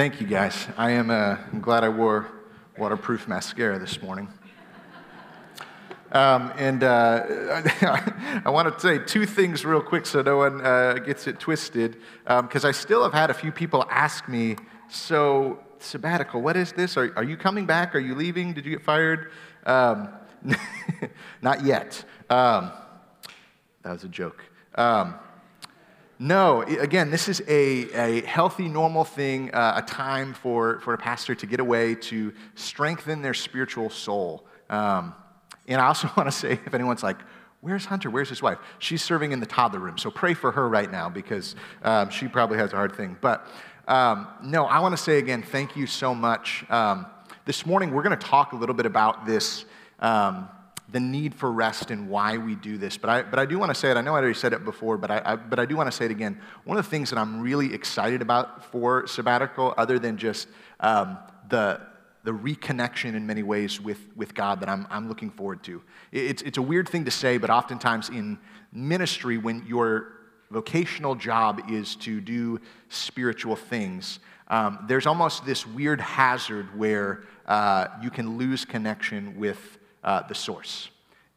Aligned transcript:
Thank 0.00 0.18
you, 0.18 0.26
guys. 0.26 0.66
I 0.78 0.92
am 0.92 1.10
uh, 1.10 1.36
I'm 1.52 1.60
glad 1.60 1.84
I 1.84 1.90
wore 1.90 2.26
waterproof 2.78 3.28
mascara 3.28 3.78
this 3.78 4.00
morning. 4.00 4.28
Um, 6.10 6.50
and 6.56 6.82
uh, 6.82 7.22
I, 8.46 8.48
want 8.48 8.72
to 8.72 8.80
say 8.80 8.96
two 8.96 9.26
things 9.26 9.62
real 9.62 9.82
quick 9.82 10.06
so 10.06 10.22
no 10.22 10.38
one 10.38 10.64
uh, 10.64 10.94
gets 10.94 11.26
it 11.26 11.38
twisted, 11.38 11.98
because 12.24 12.64
um, 12.64 12.68
I 12.70 12.72
still 12.72 13.02
have 13.02 13.12
had 13.12 13.28
a 13.28 13.34
few 13.34 13.52
people 13.52 13.84
ask 13.90 14.26
me, 14.26 14.56
so 14.88 15.62
sabbatical, 15.80 16.40
what 16.40 16.56
is 16.56 16.72
this? 16.72 16.96
Are, 16.96 17.12
are 17.14 17.24
you 17.24 17.36
coming 17.36 17.66
back? 17.66 17.94
Are 17.94 18.00
you 18.00 18.14
leaving? 18.14 18.54
Did 18.54 18.64
you 18.64 18.70
get 18.70 18.82
fired? 18.82 19.30
Um, 19.66 20.08
not 21.42 21.62
yet. 21.62 22.02
Um, 22.30 22.72
that 23.82 23.92
was 23.92 24.04
a 24.04 24.08
joke. 24.08 24.46
No, 26.22 26.60
again, 26.60 27.10
this 27.10 27.30
is 27.30 27.40
a, 27.48 27.90
a 27.94 28.26
healthy, 28.26 28.68
normal 28.68 29.04
thing, 29.04 29.54
uh, 29.54 29.72
a 29.76 29.82
time 29.82 30.34
for, 30.34 30.78
for 30.80 30.92
a 30.92 30.98
pastor 30.98 31.34
to 31.34 31.46
get 31.46 31.60
away 31.60 31.94
to 31.94 32.34
strengthen 32.54 33.22
their 33.22 33.32
spiritual 33.32 33.88
soul. 33.88 34.44
Um, 34.68 35.14
and 35.66 35.80
I 35.80 35.86
also 35.86 36.10
want 36.18 36.26
to 36.26 36.32
say, 36.32 36.52
if 36.52 36.74
anyone's 36.74 37.02
like, 37.02 37.16
Where's 37.62 37.86
Hunter? 37.86 38.10
Where's 38.10 38.28
his 38.28 38.42
wife? 38.42 38.58
She's 38.78 39.02
serving 39.02 39.32
in 39.32 39.40
the 39.40 39.46
toddler 39.46 39.80
room, 39.80 39.96
so 39.98 40.10
pray 40.10 40.34
for 40.34 40.52
her 40.52 40.68
right 40.68 40.90
now 40.90 41.08
because 41.08 41.56
um, 41.82 42.08
she 42.08 42.28
probably 42.28 42.56
has 42.58 42.72
a 42.72 42.76
hard 42.76 42.94
thing. 42.94 43.18
But 43.20 43.46
um, 43.88 44.28
no, 44.42 44.64
I 44.64 44.80
want 44.80 44.96
to 44.96 45.02
say 45.02 45.18
again, 45.18 45.42
thank 45.42 45.76
you 45.76 45.86
so 45.86 46.14
much. 46.14 46.64
Um, 46.70 47.06
this 47.44 47.66
morning, 47.66 47.92
we're 47.92 48.02
going 48.02 48.18
to 48.18 48.26
talk 48.26 48.52
a 48.52 48.56
little 48.56 48.74
bit 48.74 48.86
about 48.86 49.26
this 49.26 49.66
um, 49.98 50.48
the 50.92 51.00
need 51.00 51.34
for 51.34 51.50
rest 51.52 51.90
and 51.90 52.08
why 52.08 52.36
we 52.36 52.54
do 52.54 52.76
this. 52.76 52.96
But 52.96 53.10
I, 53.10 53.22
but 53.22 53.38
I 53.38 53.46
do 53.46 53.58
want 53.58 53.70
to 53.70 53.74
say 53.74 53.90
it. 53.90 53.96
I 53.96 54.00
know 54.00 54.14
I 54.14 54.18
already 54.18 54.34
said 54.34 54.52
it 54.52 54.64
before, 54.64 54.98
but 54.98 55.10
I, 55.10 55.22
I, 55.24 55.36
but 55.36 55.58
I 55.58 55.66
do 55.66 55.76
want 55.76 55.90
to 55.90 55.96
say 55.96 56.06
it 56.06 56.10
again. 56.10 56.40
One 56.64 56.76
of 56.78 56.84
the 56.84 56.90
things 56.90 57.10
that 57.10 57.18
I'm 57.18 57.40
really 57.40 57.72
excited 57.72 58.22
about 58.22 58.64
for 58.70 59.06
sabbatical, 59.06 59.74
other 59.76 59.98
than 59.98 60.16
just 60.16 60.48
um, 60.80 61.18
the, 61.48 61.80
the 62.24 62.32
reconnection 62.32 63.14
in 63.14 63.26
many 63.26 63.42
ways 63.42 63.80
with, 63.80 63.98
with 64.16 64.34
God 64.34 64.60
that 64.60 64.68
I'm, 64.68 64.86
I'm 64.90 65.08
looking 65.08 65.30
forward 65.30 65.62
to. 65.64 65.82
It's, 66.12 66.42
it's 66.42 66.58
a 66.58 66.62
weird 66.62 66.88
thing 66.88 67.04
to 67.04 67.10
say, 67.10 67.38
but 67.38 67.50
oftentimes 67.50 68.08
in 68.08 68.38
ministry, 68.72 69.38
when 69.38 69.64
your 69.66 70.12
vocational 70.50 71.14
job 71.14 71.62
is 71.70 71.94
to 71.96 72.20
do 72.20 72.60
spiritual 72.88 73.54
things, 73.54 74.18
um, 74.48 74.84
there's 74.88 75.06
almost 75.06 75.46
this 75.46 75.64
weird 75.64 76.00
hazard 76.00 76.76
where 76.76 77.22
uh, 77.46 77.86
you 78.02 78.10
can 78.10 78.36
lose 78.36 78.64
connection 78.64 79.38
with 79.38 79.78
uh, 80.04 80.22
the 80.26 80.34
source. 80.34 80.90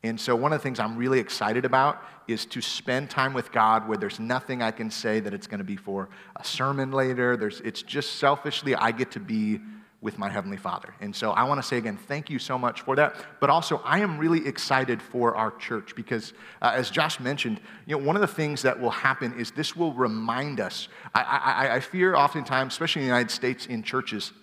And 0.06 0.20
so, 0.20 0.36
one 0.36 0.52
of 0.52 0.60
the 0.60 0.64
things 0.64 0.80
I'm 0.80 0.98
really 0.98 1.20
excited 1.20 1.64
about 1.64 2.04
is 2.28 2.46
to 2.48 2.62
spend 2.62 3.10
time 3.10 3.34
with 3.34 3.54
God 3.54 3.88
where 3.88 3.98
there's 3.98 4.20
nothing 4.20 4.62
I 4.62 4.72
can 4.72 4.92
say 4.92 5.22
that 5.22 5.34
it's 5.34 5.48
going 5.48 5.60
to 5.60 5.64
be 5.64 5.78
for 5.78 6.10
a 6.36 6.44
sermon 6.44 6.92
later. 6.92 7.38
There's, 7.38 7.62
it's 7.62 7.82
just 7.82 8.16
selfishly, 8.16 8.76
I 8.76 8.92
get 8.92 9.12
to 9.12 9.22
be 9.22 9.62
with 10.02 10.18
my 10.18 10.30
Heavenly 10.30 10.58
Father. 10.58 10.94
And 11.00 11.16
so, 11.16 11.32
I 11.32 11.44
want 11.44 11.62
to 11.62 11.66
say 11.66 11.78
again, 11.78 11.96
thank 11.96 12.30
you 12.30 12.38
so 12.38 12.60
much 12.60 12.82
for 12.82 12.98
that. 12.98 13.16
But 13.40 13.50
also, 13.50 13.82
I 13.86 14.00
am 14.00 14.18
really 14.18 14.46
excited 14.46 15.02
for 15.02 15.36
our 15.36 15.52
church 15.52 15.96
because, 15.96 16.34
uh, 16.62 16.74
as 16.76 16.90
Josh 16.90 17.22
mentioned, 17.22 17.62
you 17.86 17.98
know, 17.98 18.04
one 18.04 18.18
of 18.18 18.22
the 18.22 18.28
things 18.28 18.62
that 18.64 18.78
will 18.78 18.90
happen 18.90 19.40
is 19.40 19.52
this 19.52 19.74
will 19.74 19.94
remind 19.94 20.60
us. 20.60 20.90
I, 21.16 21.22
I, 21.22 21.76
I 21.76 21.80
fear 21.80 22.14
oftentimes, 22.16 22.74
especially 22.74 23.04
in 23.04 23.08
the 23.08 23.14
United 23.14 23.32
States 23.32 23.68
in 23.68 23.84
churches, 23.84 24.34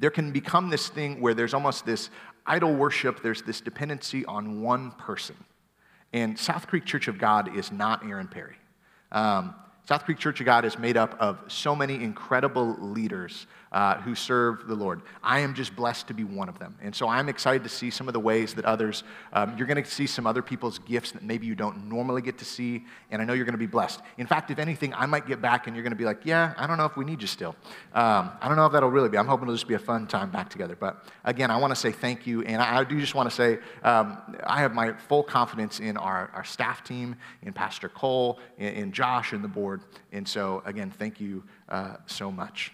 there 0.00 0.10
can 0.10 0.32
become 0.32 0.68
this 0.68 0.88
thing 0.88 1.20
where 1.20 1.32
there's 1.32 1.54
almost 1.54 1.86
this 1.86 2.10
idol 2.46 2.74
worship, 2.74 3.22
there's 3.22 3.42
this 3.42 3.60
dependency 3.60 4.24
on 4.26 4.62
one 4.62 4.92
person. 4.92 5.36
And 6.12 6.38
South 6.38 6.66
Creek 6.66 6.84
Church 6.84 7.08
of 7.08 7.18
God 7.18 7.56
is 7.56 7.72
not 7.72 8.04
Aaron 8.04 8.28
Perry. 8.28 8.56
Um, 9.10 9.54
South 9.88 10.04
Creek 10.04 10.18
Church 10.18 10.40
of 10.40 10.46
God 10.46 10.64
is 10.64 10.78
made 10.78 10.96
up 10.96 11.16
of 11.18 11.40
so 11.48 11.74
many 11.74 11.94
incredible 11.94 12.76
leaders 12.80 13.46
uh, 13.72 13.96
who 14.02 14.14
serve 14.14 14.66
the 14.66 14.74
Lord. 14.74 15.00
I 15.22 15.40
am 15.40 15.54
just 15.54 15.74
blessed 15.74 16.06
to 16.08 16.14
be 16.14 16.24
one 16.24 16.48
of 16.48 16.58
them. 16.58 16.76
And 16.82 16.94
so 16.94 17.08
I'm 17.08 17.28
excited 17.28 17.62
to 17.64 17.68
see 17.70 17.90
some 17.90 18.06
of 18.06 18.12
the 18.12 18.20
ways 18.20 18.54
that 18.54 18.64
others, 18.64 19.02
um, 19.32 19.56
you're 19.56 19.66
going 19.66 19.82
to 19.82 19.90
see 19.90 20.06
some 20.06 20.26
other 20.26 20.42
people's 20.42 20.78
gifts 20.78 21.12
that 21.12 21.22
maybe 21.22 21.46
you 21.46 21.54
don't 21.54 21.88
normally 21.88 22.22
get 22.22 22.38
to 22.38 22.44
see. 22.44 22.84
And 23.10 23.22
I 23.22 23.24
know 23.24 23.32
you're 23.32 23.46
going 23.46 23.54
to 23.54 23.58
be 23.58 23.66
blessed. 23.66 24.00
In 24.18 24.26
fact, 24.26 24.50
if 24.50 24.58
anything, 24.58 24.92
I 24.94 25.06
might 25.06 25.26
get 25.26 25.40
back 25.40 25.66
and 25.66 25.74
you're 25.74 25.82
going 25.82 25.92
to 25.92 25.96
be 25.96 26.04
like, 26.04 26.20
yeah, 26.24 26.52
I 26.58 26.66
don't 26.66 26.76
know 26.76 26.84
if 26.84 26.96
we 26.96 27.04
need 27.04 27.22
you 27.22 27.26
still. 27.26 27.56
Um, 27.94 28.30
I 28.40 28.48
don't 28.48 28.56
know 28.56 28.66
if 28.66 28.72
that'll 28.72 28.90
really 28.90 29.08
be. 29.08 29.16
I'm 29.16 29.26
hoping 29.26 29.44
it'll 29.44 29.54
just 29.54 29.68
be 29.68 29.74
a 29.74 29.78
fun 29.78 30.06
time 30.06 30.30
back 30.30 30.50
together. 30.50 30.76
But 30.78 31.06
again, 31.24 31.50
I 31.50 31.56
want 31.56 31.70
to 31.72 31.80
say 31.80 31.92
thank 31.92 32.26
you. 32.26 32.42
And 32.42 32.60
I, 32.60 32.80
I 32.80 32.84
do 32.84 33.00
just 33.00 33.14
want 33.14 33.30
to 33.30 33.34
say 33.34 33.58
um, 33.82 34.18
I 34.44 34.60
have 34.60 34.74
my 34.74 34.92
full 34.92 35.22
confidence 35.22 35.80
in 35.80 35.96
our, 35.96 36.30
our 36.34 36.44
staff 36.44 36.84
team, 36.84 37.16
in 37.40 37.54
Pastor 37.54 37.88
Cole, 37.88 38.38
in, 38.58 38.74
in 38.74 38.92
Josh, 38.92 39.32
and 39.32 39.42
the 39.42 39.48
board. 39.48 39.80
And 40.12 40.28
so, 40.28 40.62
again, 40.66 40.90
thank 40.90 41.20
you 41.20 41.42
uh, 41.70 41.96
so 42.06 42.30
much. 42.30 42.72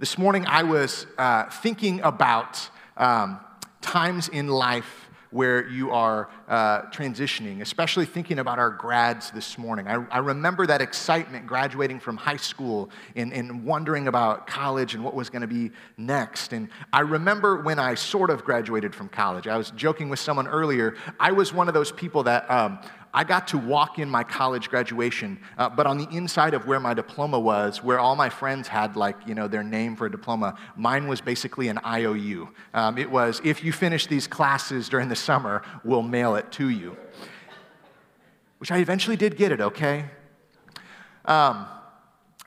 This 0.00 0.16
morning, 0.16 0.46
I 0.46 0.62
was 0.62 1.06
uh, 1.18 1.50
thinking 1.50 2.00
about 2.00 2.70
um, 2.96 3.38
times 3.82 4.28
in 4.28 4.48
life 4.48 5.10
where 5.30 5.68
you 5.68 5.90
are 5.90 6.30
uh, 6.48 6.84
transitioning, 6.84 7.60
especially 7.60 8.06
thinking 8.06 8.38
about 8.38 8.58
our 8.58 8.70
grads 8.70 9.30
this 9.30 9.58
morning. 9.58 9.86
I, 9.86 10.02
I 10.10 10.18
remember 10.20 10.66
that 10.66 10.80
excitement 10.80 11.46
graduating 11.46 12.00
from 12.00 12.16
high 12.16 12.38
school 12.38 12.88
and, 13.14 13.30
and 13.34 13.62
wondering 13.62 14.08
about 14.08 14.46
college 14.46 14.94
and 14.94 15.04
what 15.04 15.14
was 15.14 15.28
going 15.28 15.42
to 15.42 15.46
be 15.46 15.70
next. 15.98 16.54
And 16.54 16.70
I 16.94 17.00
remember 17.00 17.60
when 17.60 17.78
I 17.78 17.94
sort 17.94 18.30
of 18.30 18.42
graduated 18.42 18.94
from 18.94 19.10
college. 19.10 19.46
I 19.46 19.58
was 19.58 19.70
joking 19.72 20.08
with 20.08 20.18
someone 20.18 20.48
earlier. 20.48 20.96
I 21.20 21.32
was 21.32 21.52
one 21.52 21.68
of 21.68 21.74
those 21.74 21.92
people 21.92 22.22
that 22.22 22.50
um, 22.50 22.78
I 23.12 23.24
got 23.24 23.48
to 23.48 23.58
walk 23.58 23.98
in 23.98 24.08
my 24.08 24.22
college 24.22 24.70
graduation, 24.70 25.40
uh, 25.58 25.68
but 25.68 25.86
on 25.86 25.98
the 25.98 26.08
inside 26.16 26.54
of 26.54 26.66
where 26.66 26.78
my 26.78 26.94
diploma 26.94 27.40
was, 27.40 27.82
where 27.82 27.98
all 27.98 28.14
my 28.14 28.28
friends 28.28 28.68
had 28.68 28.94
like, 28.94 29.16
you 29.26 29.34
know, 29.34 29.48
their 29.48 29.64
name 29.64 29.96
for 29.96 30.06
a 30.06 30.10
diploma, 30.10 30.56
mine 30.76 31.08
was 31.08 31.20
basically 31.20 31.68
an 31.68 31.80
IOU. 31.84 32.48
Um, 32.72 32.98
it 32.98 33.10
was, 33.10 33.40
if 33.42 33.64
you 33.64 33.72
finish 33.72 34.06
these 34.06 34.28
classes 34.28 34.88
during 34.88 35.08
the 35.08 35.16
summer, 35.16 35.62
we'll 35.82 36.02
mail 36.02 36.36
it 36.36 36.52
to 36.52 36.68
you. 36.68 36.96
Which 38.58 38.70
I 38.70 38.78
eventually 38.78 39.16
did 39.16 39.36
get 39.36 39.50
it, 39.50 39.60
okay? 39.60 40.04
Um, 41.24 41.66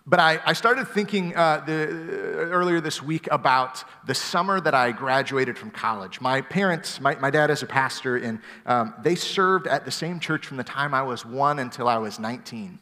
but 0.05 0.19
I, 0.19 0.39
I 0.45 0.53
started 0.53 0.87
thinking 0.87 1.35
uh, 1.35 1.63
the, 1.65 1.83
uh, 1.83 2.49
earlier 2.49 2.81
this 2.81 3.01
week 3.01 3.27
about 3.31 3.83
the 4.05 4.13
summer 4.13 4.59
that 4.59 4.73
I 4.73 4.91
graduated 4.91 5.57
from 5.57 5.71
college. 5.71 6.19
My 6.19 6.41
parents, 6.41 6.99
my, 6.99 7.15
my 7.15 7.29
dad 7.29 7.49
is 7.49 7.63
a 7.63 7.65
pastor, 7.65 8.17
and 8.17 8.39
um, 8.65 8.93
they 9.01 9.15
served 9.15 9.65
at 9.67 9.85
the 9.85 9.91
same 9.91 10.19
church 10.19 10.45
from 10.45 10.57
the 10.57 10.63
time 10.63 10.93
I 10.93 11.03
was 11.03 11.25
one 11.25 11.59
until 11.59 11.87
I 11.87 11.97
was 11.97 12.19
19 12.19 12.79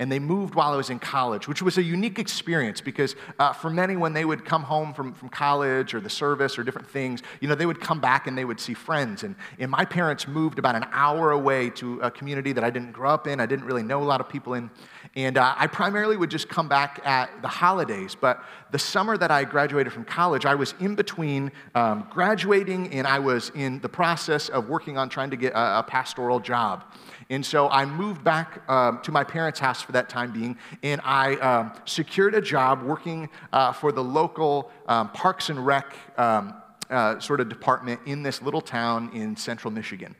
and 0.00 0.10
they 0.10 0.18
moved 0.18 0.54
while 0.54 0.72
I 0.72 0.76
was 0.76 0.88
in 0.88 0.98
college, 0.98 1.46
which 1.46 1.60
was 1.60 1.76
a 1.76 1.82
unique 1.82 2.18
experience 2.18 2.80
because 2.80 3.14
uh, 3.38 3.52
for 3.52 3.68
many, 3.68 3.96
when 3.96 4.14
they 4.14 4.24
would 4.24 4.46
come 4.46 4.62
home 4.62 4.94
from, 4.94 5.12
from 5.12 5.28
college 5.28 5.92
or 5.92 6.00
the 6.00 6.08
service 6.08 6.58
or 6.58 6.64
different 6.64 6.88
things, 6.88 7.22
you 7.42 7.48
know, 7.48 7.54
they 7.54 7.66
would 7.66 7.82
come 7.82 8.00
back 8.00 8.26
and 8.26 8.36
they 8.36 8.46
would 8.46 8.58
see 8.58 8.72
friends. 8.72 9.24
And, 9.24 9.36
and 9.58 9.70
my 9.70 9.84
parents 9.84 10.26
moved 10.26 10.58
about 10.58 10.74
an 10.74 10.86
hour 10.90 11.32
away 11.32 11.68
to 11.70 12.00
a 12.00 12.10
community 12.10 12.52
that 12.54 12.64
I 12.64 12.70
didn't 12.70 12.92
grow 12.92 13.10
up 13.10 13.26
in, 13.26 13.40
I 13.40 13.46
didn't 13.46 13.66
really 13.66 13.82
know 13.82 14.02
a 14.02 14.04
lot 14.04 14.22
of 14.22 14.28
people 14.30 14.54
in. 14.54 14.70
And 15.16 15.38
uh, 15.38 15.54
I 15.56 15.66
primarily 15.66 16.16
would 16.16 16.30
just 16.30 16.48
come 16.48 16.68
back 16.68 17.00
at 17.04 17.42
the 17.42 17.48
holidays. 17.48 18.16
But 18.18 18.44
the 18.70 18.78
summer 18.78 19.16
that 19.16 19.30
I 19.32 19.42
graduated 19.42 19.92
from 19.92 20.04
college, 20.04 20.46
I 20.46 20.54
was 20.54 20.74
in 20.78 20.94
between 20.94 21.50
um, 21.74 22.06
graduating 22.10 22.92
and 22.92 23.08
I 23.08 23.18
was 23.18 23.50
in 23.56 23.80
the 23.80 23.88
process 23.88 24.48
of 24.48 24.68
working 24.68 24.96
on 24.96 25.08
trying 25.08 25.30
to 25.30 25.36
get 25.36 25.52
a, 25.52 25.80
a 25.80 25.82
pastoral 25.82 26.38
job. 26.38 26.84
And 27.28 27.44
so 27.44 27.68
I 27.68 27.84
moved 27.84 28.22
back 28.22 28.68
um, 28.68 29.00
to 29.02 29.12
my 29.12 29.24
parents' 29.24 29.58
house 29.58 29.82
for 29.82 29.92
that 29.92 30.08
time 30.08 30.32
being, 30.32 30.56
and 30.82 31.00
I 31.04 31.36
um, 31.36 31.72
secured 31.84 32.34
a 32.34 32.40
job 32.40 32.82
working 32.82 33.28
uh, 33.52 33.72
for 33.72 33.92
the 33.92 34.02
local 34.02 34.70
um, 34.88 35.10
Parks 35.10 35.48
and 35.48 35.64
Rec 35.64 35.94
um, 36.18 36.54
uh, 36.88 37.20
sort 37.20 37.40
of 37.40 37.48
department 37.48 38.00
in 38.06 38.24
this 38.24 38.42
little 38.42 38.60
town 38.60 39.10
in 39.14 39.36
central 39.36 39.72
Michigan. 39.72 40.16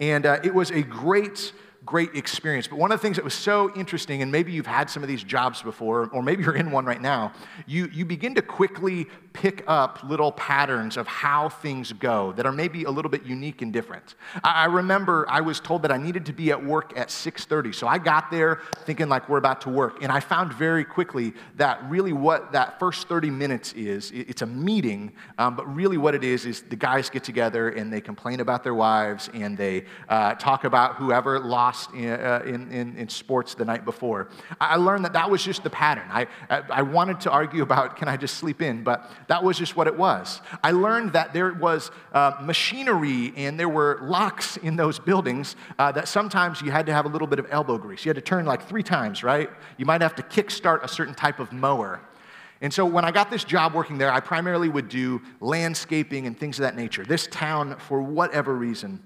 And 0.00 0.24
uh, 0.24 0.40
it 0.42 0.54
was 0.54 0.70
a 0.70 0.82
great 0.82 1.52
great 1.84 2.14
experience. 2.14 2.66
But 2.66 2.78
one 2.78 2.92
of 2.92 2.98
the 2.98 3.02
things 3.02 3.16
that 3.16 3.24
was 3.24 3.34
so 3.34 3.74
interesting, 3.74 4.22
and 4.22 4.32
maybe 4.32 4.52
you've 4.52 4.66
had 4.66 4.88
some 4.88 5.02
of 5.02 5.08
these 5.08 5.22
jobs 5.22 5.62
before, 5.62 6.08
or 6.12 6.22
maybe 6.22 6.42
you're 6.42 6.56
in 6.56 6.70
one 6.70 6.84
right 6.84 7.00
now, 7.00 7.32
you, 7.66 7.88
you 7.92 8.04
begin 8.04 8.34
to 8.36 8.42
quickly 8.42 9.06
pick 9.34 9.64
up 9.66 9.98
little 10.04 10.30
patterns 10.32 10.96
of 10.96 11.08
how 11.08 11.48
things 11.48 11.92
go 11.92 12.32
that 12.32 12.46
are 12.46 12.52
maybe 12.52 12.84
a 12.84 12.90
little 12.90 13.10
bit 13.10 13.24
unique 13.24 13.62
and 13.62 13.72
different. 13.72 14.14
I, 14.44 14.62
I 14.62 14.64
remember 14.66 15.26
I 15.28 15.40
was 15.40 15.58
told 15.58 15.82
that 15.82 15.90
I 15.90 15.98
needed 15.98 16.24
to 16.26 16.32
be 16.32 16.52
at 16.52 16.64
work 16.64 16.96
at 16.96 17.08
6:30. 17.08 17.74
So 17.74 17.88
I 17.88 17.98
got 17.98 18.30
there 18.30 18.60
thinking 18.86 19.08
like 19.08 19.28
we're 19.28 19.38
about 19.38 19.60
to 19.62 19.70
work. 19.70 20.02
And 20.02 20.12
I 20.12 20.20
found 20.20 20.54
very 20.54 20.84
quickly 20.84 21.34
that 21.56 21.82
really 21.90 22.12
what 22.12 22.52
that 22.52 22.78
first 22.78 23.08
30 23.08 23.28
minutes 23.30 23.72
is, 23.72 24.12
it's 24.12 24.42
a 24.42 24.46
meeting, 24.46 25.12
um, 25.36 25.56
but 25.56 25.66
really 25.74 25.98
what 25.98 26.14
it 26.14 26.22
is 26.22 26.46
is 26.46 26.62
the 26.62 26.76
guys 26.76 27.10
get 27.10 27.24
together 27.24 27.70
and 27.70 27.92
they 27.92 28.00
complain 28.00 28.38
about 28.38 28.62
their 28.62 28.74
wives 28.74 29.28
and 29.34 29.58
they 29.58 29.84
uh, 30.08 30.34
talk 30.34 30.62
about 30.62 30.94
whoever 30.94 31.40
lost 31.40 31.92
in, 31.92 32.08
uh, 32.08 32.42
in, 32.46 32.70
in, 32.70 32.96
in, 32.96 33.08
sports 33.08 33.54
the 33.54 33.64
night 33.64 33.84
before. 33.84 34.28
I 34.60 34.76
learned 34.76 35.04
that 35.04 35.12
that 35.14 35.28
was 35.28 35.42
just 35.42 35.64
the 35.64 35.70
pattern. 35.70 36.08
I, 36.10 36.26
I 36.48 36.82
wanted 36.82 37.20
to 37.22 37.30
argue 37.30 37.62
about 37.62 37.96
can 37.96 38.08
I 38.08 38.16
just 38.16 38.36
sleep 38.36 38.62
in, 38.62 38.84
but 38.84 39.10
that 39.26 39.42
was 39.42 39.58
just 39.58 39.76
what 39.76 39.86
it 39.86 39.96
was. 39.96 40.40
I 40.62 40.72
learned 40.72 41.12
that 41.14 41.32
there 41.32 41.52
was 41.52 41.90
uh, 42.12 42.32
machinery 42.42 43.32
and 43.36 43.58
there 43.58 43.68
were 43.68 43.98
locks 44.02 44.56
in 44.58 44.76
those 44.76 44.98
buildings 44.98 45.56
uh, 45.78 45.92
that 45.92 46.08
sometimes 46.08 46.60
you 46.60 46.70
had 46.70 46.86
to 46.86 46.92
have 46.92 47.04
a 47.06 47.08
little 47.08 47.28
bit 47.28 47.38
of 47.38 47.46
elbow 47.50 47.78
grease. 47.78 48.04
You 48.04 48.10
had 48.10 48.16
to 48.16 48.22
turn 48.22 48.44
like 48.44 48.68
three 48.68 48.82
times, 48.82 49.22
right? 49.22 49.50
You 49.78 49.86
might 49.86 50.00
have 50.00 50.14
to 50.16 50.22
kickstart 50.22 50.82
a 50.82 50.88
certain 50.88 51.14
type 51.14 51.40
of 51.40 51.52
mower. 51.52 52.00
And 52.60 52.72
so 52.72 52.86
when 52.86 53.04
I 53.04 53.10
got 53.10 53.30
this 53.30 53.44
job 53.44 53.74
working 53.74 53.98
there, 53.98 54.12
I 54.12 54.20
primarily 54.20 54.68
would 54.68 54.88
do 54.88 55.20
landscaping 55.40 56.26
and 56.26 56.38
things 56.38 56.58
of 56.58 56.62
that 56.62 56.76
nature. 56.76 57.04
This 57.04 57.26
town, 57.26 57.76
for 57.78 58.00
whatever 58.00 58.54
reason, 58.54 59.02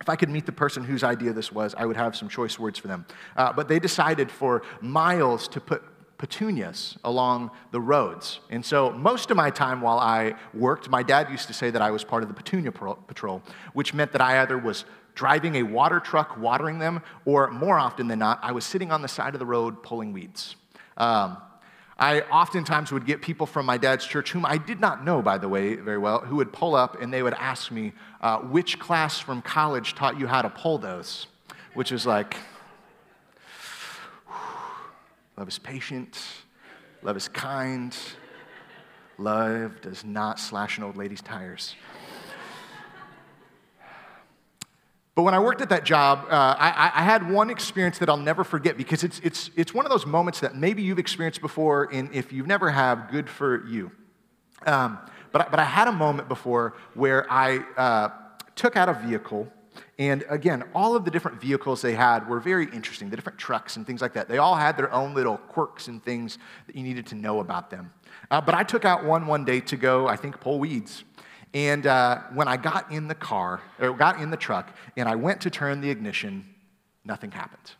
if 0.00 0.08
I 0.08 0.16
could 0.16 0.30
meet 0.30 0.46
the 0.46 0.52
person 0.52 0.82
whose 0.82 1.04
idea 1.04 1.32
this 1.32 1.52
was, 1.52 1.74
I 1.76 1.84
would 1.84 1.96
have 1.96 2.16
some 2.16 2.28
choice 2.28 2.58
words 2.58 2.78
for 2.78 2.88
them. 2.88 3.04
Uh, 3.36 3.52
but 3.52 3.68
they 3.68 3.78
decided 3.78 4.30
for 4.30 4.62
miles 4.80 5.46
to 5.48 5.60
put 5.60 5.82
petunias 6.20 6.98
along 7.02 7.50
the 7.70 7.80
roads. 7.80 8.40
And 8.50 8.62
so 8.62 8.90
most 8.90 9.30
of 9.30 9.38
my 9.38 9.48
time 9.48 9.80
while 9.80 9.98
I 9.98 10.34
worked, 10.52 10.90
my 10.90 11.02
dad 11.02 11.30
used 11.30 11.46
to 11.46 11.54
say 11.54 11.70
that 11.70 11.80
I 11.80 11.90
was 11.90 12.04
part 12.04 12.22
of 12.22 12.28
the 12.28 12.34
petunia 12.34 12.72
patrol, 12.72 13.42
which 13.72 13.94
meant 13.94 14.12
that 14.12 14.20
I 14.20 14.42
either 14.42 14.58
was 14.58 14.84
driving 15.14 15.56
a 15.56 15.62
water 15.62 15.98
truck 15.98 16.36
watering 16.36 16.78
them, 16.78 17.00
or 17.24 17.50
more 17.50 17.78
often 17.78 18.06
than 18.06 18.18
not, 18.18 18.38
I 18.42 18.52
was 18.52 18.66
sitting 18.66 18.92
on 18.92 19.00
the 19.00 19.08
side 19.08 19.34
of 19.34 19.38
the 19.38 19.46
road 19.46 19.82
pulling 19.82 20.12
weeds. 20.12 20.56
Um, 20.98 21.38
I 21.98 22.20
oftentimes 22.20 22.92
would 22.92 23.06
get 23.06 23.22
people 23.22 23.46
from 23.46 23.64
my 23.64 23.78
dad's 23.78 24.04
church, 24.04 24.30
whom 24.30 24.44
I 24.44 24.58
did 24.58 24.78
not 24.78 25.02
know, 25.02 25.22
by 25.22 25.38
the 25.38 25.48
way, 25.48 25.76
very 25.76 25.98
well, 25.98 26.20
who 26.20 26.36
would 26.36 26.52
pull 26.52 26.74
up 26.74 27.00
and 27.00 27.12
they 27.12 27.22
would 27.22 27.34
ask 27.34 27.70
me, 27.70 27.92
uh, 28.20 28.40
which 28.40 28.78
class 28.78 29.18
from 29.18 29.40
college 29.40 29.94
taught 29.94 30.20
you 30.20 30.26
how 30.26 30.42
to 30.42 30.50
pull 30.50 30.76
those? 30.76 31.28
Which 31.72 31.92
is 31.92 32.04
like, 32.04 32.36
love 35.40 35.48
is 35.48 35.58
patient, 35.58 36.22
love 37.02 37.16
is 37.16 37.26
kind, 37.26 37.96
love 39.16 39.80
does 39.80 40.04
not 40.04 40.38
slash 40.38 40.76
an 40.76 40.84
old 40.84 40.98
lady's 40.98 41.22
tires. 41.22 41.74
But 45.14 45.22
when 45.22 45.32
I 45.32 45.38
worked 45.38 45.62
at 45.62 45.70
that 45.70 45.84
job, 45.84 46.26
uh, 46.30 46.56
I, 46.58 46.92
I, 46.94 47.02
had 47.02 47.30
one 47.30 47.48
experience 47.48 47.96
that 48.00 48.10
I'll 48.10 48.18
never 48.18 48.44
forget 48.44 48.76
because 48.76 49.02
it's, 49.02 49.18
it's, 49.20 49.50
it's 49.56 49.72
one 49.72 49.86
of 49.86 49.90
those 49.90 50.04
moments 50.04 50.40
that 50.40 50.56
maybe 50.56 50.82
you've 50.82 50.98
experienced 50.98 51.40
before, 51.40 51.88
and 51.90 52.14
if 52.14 52.34
you've 52.34 52.46
never 52.46 52.68
have, 52.68 53.10
good 53.10 53.30
for 53.30 53.66
you. 53.66 53.90
Um, 54.66 54.98
but, 55.32 55.50
but 55.50 55.58
I 55.58 55.64
had 55.64 55.88
a 55.88 55.92
moment 55.92 56.28
before 56.28 56.74
where 56.92 57.26
I 57.32 57.60
uh, 57.78 58.10
took 58.56 58.76
out 58.76 58.90
a 58.90 58.92
vehicle, 58.92 59.50
and 59.98 60.24
again, 60.28 60.64
all 60.74 60.96
of 60.96 61.04
the 61.04 61.10
different 61.10 61.40
vehicles 61.40 61.82
they 61.82 61.94
had 61.94 62.28
were 62.28 62.40
very 62.40 62.64
interesting, 62.72 63.10
the 63.10 63.16
different 63.16 63.38
trucks 63.38 63.76
and 63.76 63.86
things 63.86 64.00
like 64.00 64.14
that. 64.14 64.28
They 64.28 64.38
all 64.38 64.56
had 64.56 64.76
their 64.76 64.92
own 64.92 65.14
little 65.14 65.36
quirks 65.36 65.88
and 65.88 66.02
things 66.02 66.38
that 66.66 66.74
you 66.74 66.82
needed 66.82 67.06
to 67.08 67.14
know 67.14 67.40
about 67.40 67.70
them. 67.70 67.92
Uh, 68.30 68.40
but 68.40 68.54
I 68.54 68.62
took 68.62 68.84
out 68.84 69.04
one 69.04 69.26
one 69.26 69.44
day 69.44 69.60
to 69.60 69.76
go, 69.76 70.08
I 70.08 70.16
think, 70.16 70.40
pull 70.40 70.58
weeds. 70.58 71.04
And 71.52 71.86
uh, 71.86 72.20
when 72.32 72.48
I 72.48 72.56
got 72.56 72.90
in 72.92 73.08
the 73.08 73.14
car, 73.14 73.60
or 73.80 73.92
got 73.92 74.20
in 74.20 74.30
the 74.30 74.36
truck, 74.36 74.74
and 74.96 75.08
I 75.08 75.16
went 75.16 75.40
to 75.42 75.50
turn 75.50 75.80
the 75.80 75.90
ignition, 75.90 76.46
nothing 77.04 77.32
happened. 77.32 77.72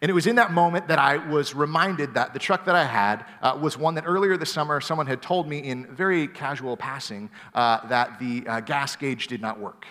And 0.00 0.10
it 0.10 0.14
was 0.14 0.26
in 0.26 0.36
that 0.36 0.52
moment 0.52 0.88
that 0.88 0.98
I 0.98 1.16
was 1.16 1.54
reminded 1.54 2.14
that 2.14 2.32
the 2.32 2.38
truck 2.38 2.64
that 2.66 2.74
I 2.74 2.84
had 2.84 3.24
uh, 3.42 3.58
was 3.60 3.78
one 3.78 3.94
that 3.94 4.04
earlier 4.06 4.36
this 4.36 4.52
summer 4.52 4.80
someone 4.80 5.06
had 5.06 5.22
told 5.22 5.48
me 5.48 5.58
in 5.58 5.86
very 5.94 6.26
casual 6.26 6.76
passing 6.76 7.30
uh, 7.54 7.86
that 7.88 8.18
the 8.18 8.44
uh, 8.46 8.60
gas 8.60 8.96
gauge 8.96 9.26
did 9.26 9.40
not 9.40 9.58
work. 9.58 9.86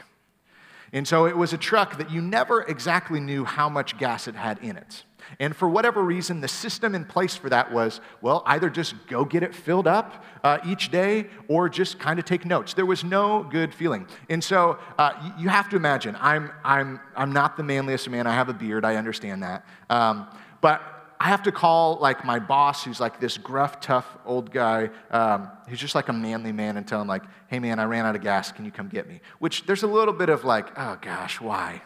And 0.93 1.07
so 1.07 1.25
it 1.25 1.35
was 1.35 1.53
a 1.53 1.57
truck 1.57 1.97
that 1.97 2.11
you 2.11 2.21
never 2.21 2.61
exactly 2.63 3.19
knew 3.19 3.45
how 3.45 3.69
much 3.69 3.97
gas 3.97 4.27
it 4.27 4.35
had 4.35 4.59
in 4.59 4.77
it. 4.77 5.03
And 5.39 5.55
for 5.55 5.67
whatever 5.67 6.03
reason, 6.03 6.41
the 6.41 6.47
system 6.47 6.93
in 6.95 7.05
place 7.05 7.35
for 7.35 7.49
that 7.49 7.71
was 7.71 7.99
well, 8.21 8.43
either 8.45 8.69
just 8.69 8.95
go 9.07 9.25
get 9.25 9.43
it 9.43 9.55
filled 9.55 9.87
up 9.87 10.23
uh, 10.43 10.59
each 10.65 10.91
day 10.91 11.27
or 11.47 11.67
just 11.67 11.99
kind 11.99 12.19
of 12.19 12.25
take 12.25 12.45
notes. 12.45 12.73
There 12.73 12.85
was 12.85 13.03
no 13.03 13.43
good 13.43 13.73
feeling. 13.73 14.07
And 14.29 14.43
so 14.43 14.77
uh, 14.97 15.33
you 15.37 15.49
have 15.49 15.69
to 15.69 15.75
imagine, 15.75 16.15
I'm, 16.19 16.51
I'm, 16.63 16.99
I'm 17.15 17.33
not 17.33 17.57
the 17.57 17.63
manliest 17.63 18.09
man. 18.09 18.27
I 18.27 18.33
have 18.33 18.49
a 18.49 18.53
beard, 18.53 18.85
I 18.85 18.95
understand 18.95 19.43
that. 19.43 19.65
Um, 19.89 20.27
but 20.61 20.94
I 21.19 21.25
have 21.25 21.43
to 21.43 21.51
call 21.51 21.97
like 21.97 22.25
my 22.25 22.39
boss, 22.39 22.83
who's 22.83 22.99
like 22.99 23.19
this 23.19 23.37
gruff, 23.37 23.79
tough 23.79 24.05
old 24.25 24.51
guy, 24.51 24.89
um, 25.11 25.49
who's 25.67 25.79
just 25.79 25.95
like 25.95 26.09
a 26.09 26.13
manly 26.13 26.51
man, 26.51 26.77
and 26.77 26.87
tell 26.87 27.01
him 27.01 27.07
like, 27.07 27.23
"Hey 27.47 27.59
man, 27.59 27.79
I 27.79 27.85
ran 27.85 28.05
out 28.05 28.15
of 28.15 28.21
gas. 28.21 28.51
Can 28.51 28.65
you 28.65 28.71
come 28.71 28.87
get 28.87 29.07
me?" 29.07 29.21
Which 29.39 29.65
there's 29.65 29.83
a 29.83 29.87
little 29.87 30.13
bit 30.13 30.29
of 30.29 30.43
like, 30.43 30.67
"Oh 30.77 30.97
gosh, 31.01 31.39
why?" 31.39 31.81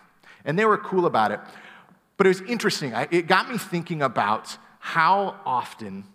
And 0.46 0.58
they 0.58 0.66
were 0.66 0.78
cool 0.78 1.06
about 1.06 1.32
it. 1.32 1.40
But 2.18 2.28
it 2.28 2.30
was 2.30 2.42
interesting. 2.42 2.94
It 3.12 3.28
got 3.28 3.50
me 3.50 3.58
thinking 3.58 4.02
about 4.02 4.58
how 4.80 5.40
often 5.46 6.06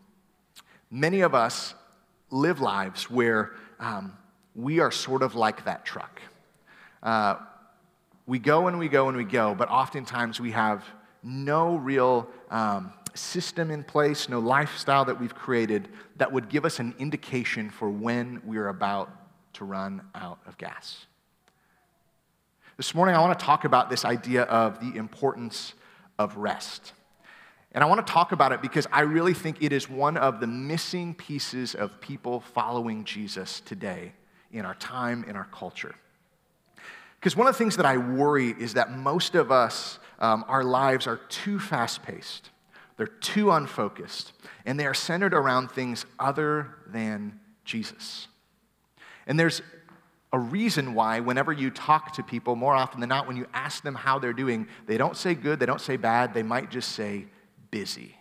many 0.91 1.21
of 1.21 1.35
us 1.35 1.75
live 2.31 2.61
lives 2.61 3.11
where 3.11 3.53
um, 3.81 4.17
we 4.55 4.81
are 4.81 4.91
sort 4.91 5.23
of 5.23 5.35
like 5.35 5.65
that 5.65 5.85
truck. 5.85 6.21
Uh, 7.03 7.37
we 8.27 8.39
go 8.39 8.67
and 8.67 8.79
we 8.79 8.89
go 8.89 9.09
and 9.09 9.17
we 9.17 9.25
go, 9.25 9.55
but 9.55 9.71
oftentimes 9.71 10.41
we 10.41 10.51
have 10.53 10.85
no 11.23 11.77
real 11.77 12.29
um, 12.51 12.93
system 13.15 13.71
in 13.71 13.85
place, 13.85 14.29
no 14.29 14.39
lifestyle 14.39 15.05
that 15.05 15.21
we've 15.21 15.35
created 15.35 15.89
that 16.17 16.33
would 16.33 16.49
give 16.49 16.65
us 16.65 16.79
an 16.81 16.95
indication 16.99 17.71
for 17.71 17.89
when 17.89 18.43
we're 18.45 18.69
about 18.69 19.11
to 19.55 19.65
run 19.65 20.03
out 20.15 20.39
of 20.47 20.59
gas. 20.59 21.07
This 22.77 22.95
morning, 22.95 23.15
I 23.15 23.21
want 23.21 23.39
to 23.39 23.45
talk 23.45 23.65
about 23.65 23.89
this 23.89 24.05
idea 24.05 24.43
of 24.43 24.81
the 24.81 24.99
importance 24.99 25.75
of 26.19 26.37
rest. 26.37 26.93
And 27.73 27.83
I 27.83 27.87
want 27.87 28.05
to 28.05 28.13
talk 28.13 28.33
about 28.33 28.53
it 28.53 28.63
because 28.63 28.87
I 28.93 29.03
really 29.03 29.35
think 29.35 29.59
it 29.61 29.73
is 29.73 29.89
one 29.89 30.17
of 30.17 30.41
the 30.41 30.47
missing 30.47 31.15
pieces 31.15 31.75
of 31.75 32.01
people 32.01 32.41
following 32.41 33.05
Jesus 33.05 33.61
today 33.61 34.13
in 34.53 34.65
our 34.65 34.75
time, 34.75 35.25
in 35.29 35.37
our 35.37 35.49
culture. 35.53 35.95
Because 37.19 37.37
one 37.37 37.47
of 37.47 37.55
the 37.55 37.59
things 37.59 37.77
that 37.77 37.87
I 37.87 37.97
worry 37.97 38.55
is 38.59 38.75
that 38.75 38.93
most 38.93 39.35
of 39.35 39.51
us, 39.51 39.99
um, 40.19 40.45
our 40.47 40.63
lives 40.63 41.07
are 41.07 41.17
too 41.29 41.59
fast 41.59 42.03
paced, 42.03 42.51
they're 42.97 43.07
too 43.07 43.51
unfocused, 43.51 44.33
and 44.65 44.79
they 44.79 44.87
are 44.87 44.95
centered 44.95 45.35
around 45.35 45.71
things 45.71 46.07
other 46.19 46.77
than 46.87 47.41
Jesus. 47.65 48.29
And 49.27 49.39
there's 49.39 49.63
a 50.33 50.39
reason 50.39 50.95
why, 50.95 51.21
whenever 51.21 51.53
you 51.53 51.71
talk 51.71 52.13
to 52.15 52.23
people, 52.23 52.57
more 52.57 52.75
often 52.75 53.01
than 53.01 53.09
not, 53.09 53.27
when 53.27 53.37
you 53.37 53.47
ask 53.55 53.83
them 53.83 53.95
how 53.95 54.19
they're 54.19 54.33
doing, 54.33 54.69
they 54.87 54.99
don't 54.99 55.17
say 55.17 55.35
good, 55.35 55.61
they 55.61 55.67
don't 55.67 55.81
say 55.81 55.97
bad, 55.97 56.35
they 56.35 56.43
might 56.43 56.71
just 56.71 56.93
say 56.93 57.27
busy. 57.71 58.17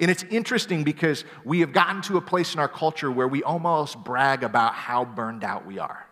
And 0.00 0.10
it's 0.10 0.24
interesting 0.24 0.84
because 0.84 1.24
we 1.44 1.60
have 1.60 1.72
gotten 1.72 2.02
to 2.02 2.16
a 2.16 2.20
place 2.20 2.54
in 2.54 2.60
our 2.60 2.68
culture 2.68 3.10
where 3.10 3.28
we 3.28 3.42
almost 3.42 4.02
brag 4.04 4.44
about 4.44 4.74
how 4.74 5.04
burned 5.04 5.44
out 5.44 5.66
we 5.66 5.78
are. 5.78 6.06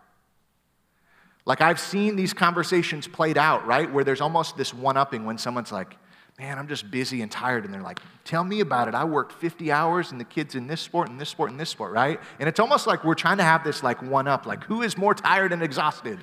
Like 1.44 1.60
I've 1.60 1.78
seen 1.78 2.16
these 2.16 2.32
conversations 2.32 3.06
played 3.06 3.38
out, 3.38 3.66
right? 3.66 3.92
Where 3.92 4.02
there's 4.02 4.20
almost 4.20 4.56
this 4.56 4.74
one 4.74 4.96
upping 4.96 5.24
when 5.24 5.38
someone's 5.38 5.70
like, 5.70 5.96
man, 6.38 6.58
I'm 6.58 6.68
just 6.68 6.90
busy 6.90 7.22
and 7.22 7.30
tired. 7.30 7.64
And 7.64 7.72
they're 7.72 7.82
like, 7.82 8.00
tell 8.24 8.44
me 8.44 8.60
about 8.60 8.88
it. 8.88 8.94
I 8.94 9.04
worked 9.04 9.32
50 9.32 9.72
hours 9.72 10.12
and 10.12 10.20
the 10.20 10.24
kids 10.24 10.54
in 10.54 10.66
this 10.66 10.80
sport 10.80 11.08
and 11.08 11.20
this 11.20 11.28
sport 11.28 11.50
and 11.50 11.58
this 11.58 11.70
sport, 11.70 11.92
right? 11.92 12.20
And 12.38 12.48
it's 12.48 12.60
almost 12.60 12.86
like 12.86 13.05
we're 13.05 13.14
trying 13.14 13.38
to 13.38 13.44
have 13.44 13.64
this 13.64 13.82
like 13.82 14.02
one 14.02 14.28
up, 14.28 14.46
like 14.46 14.64
who 14.64 14.82
is 14.82 14.98
more 14.98 15.14
tired 15.14 15.52
and 15.52 15.62
exhausted? 15.62 16.19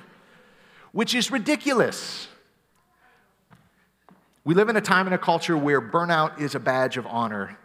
Which 0.92 1.14
is 1.14 1.30
ridiculous. 1.30 2.28
We 4.44 4.54
live 4.54 4.68
in 4.68 4.76
a 4.76 4.80
time 4.80 5.06
and 5.06 5.14
a 5.14 5.18
culture 5.18 5.56
where 5.56 5.80
burnout 5.80 6.40
is 6.40 6.54
a 6.54 6.60
badge 6.60 6.96
of 6.96 7.06
honor, 7.06 7.58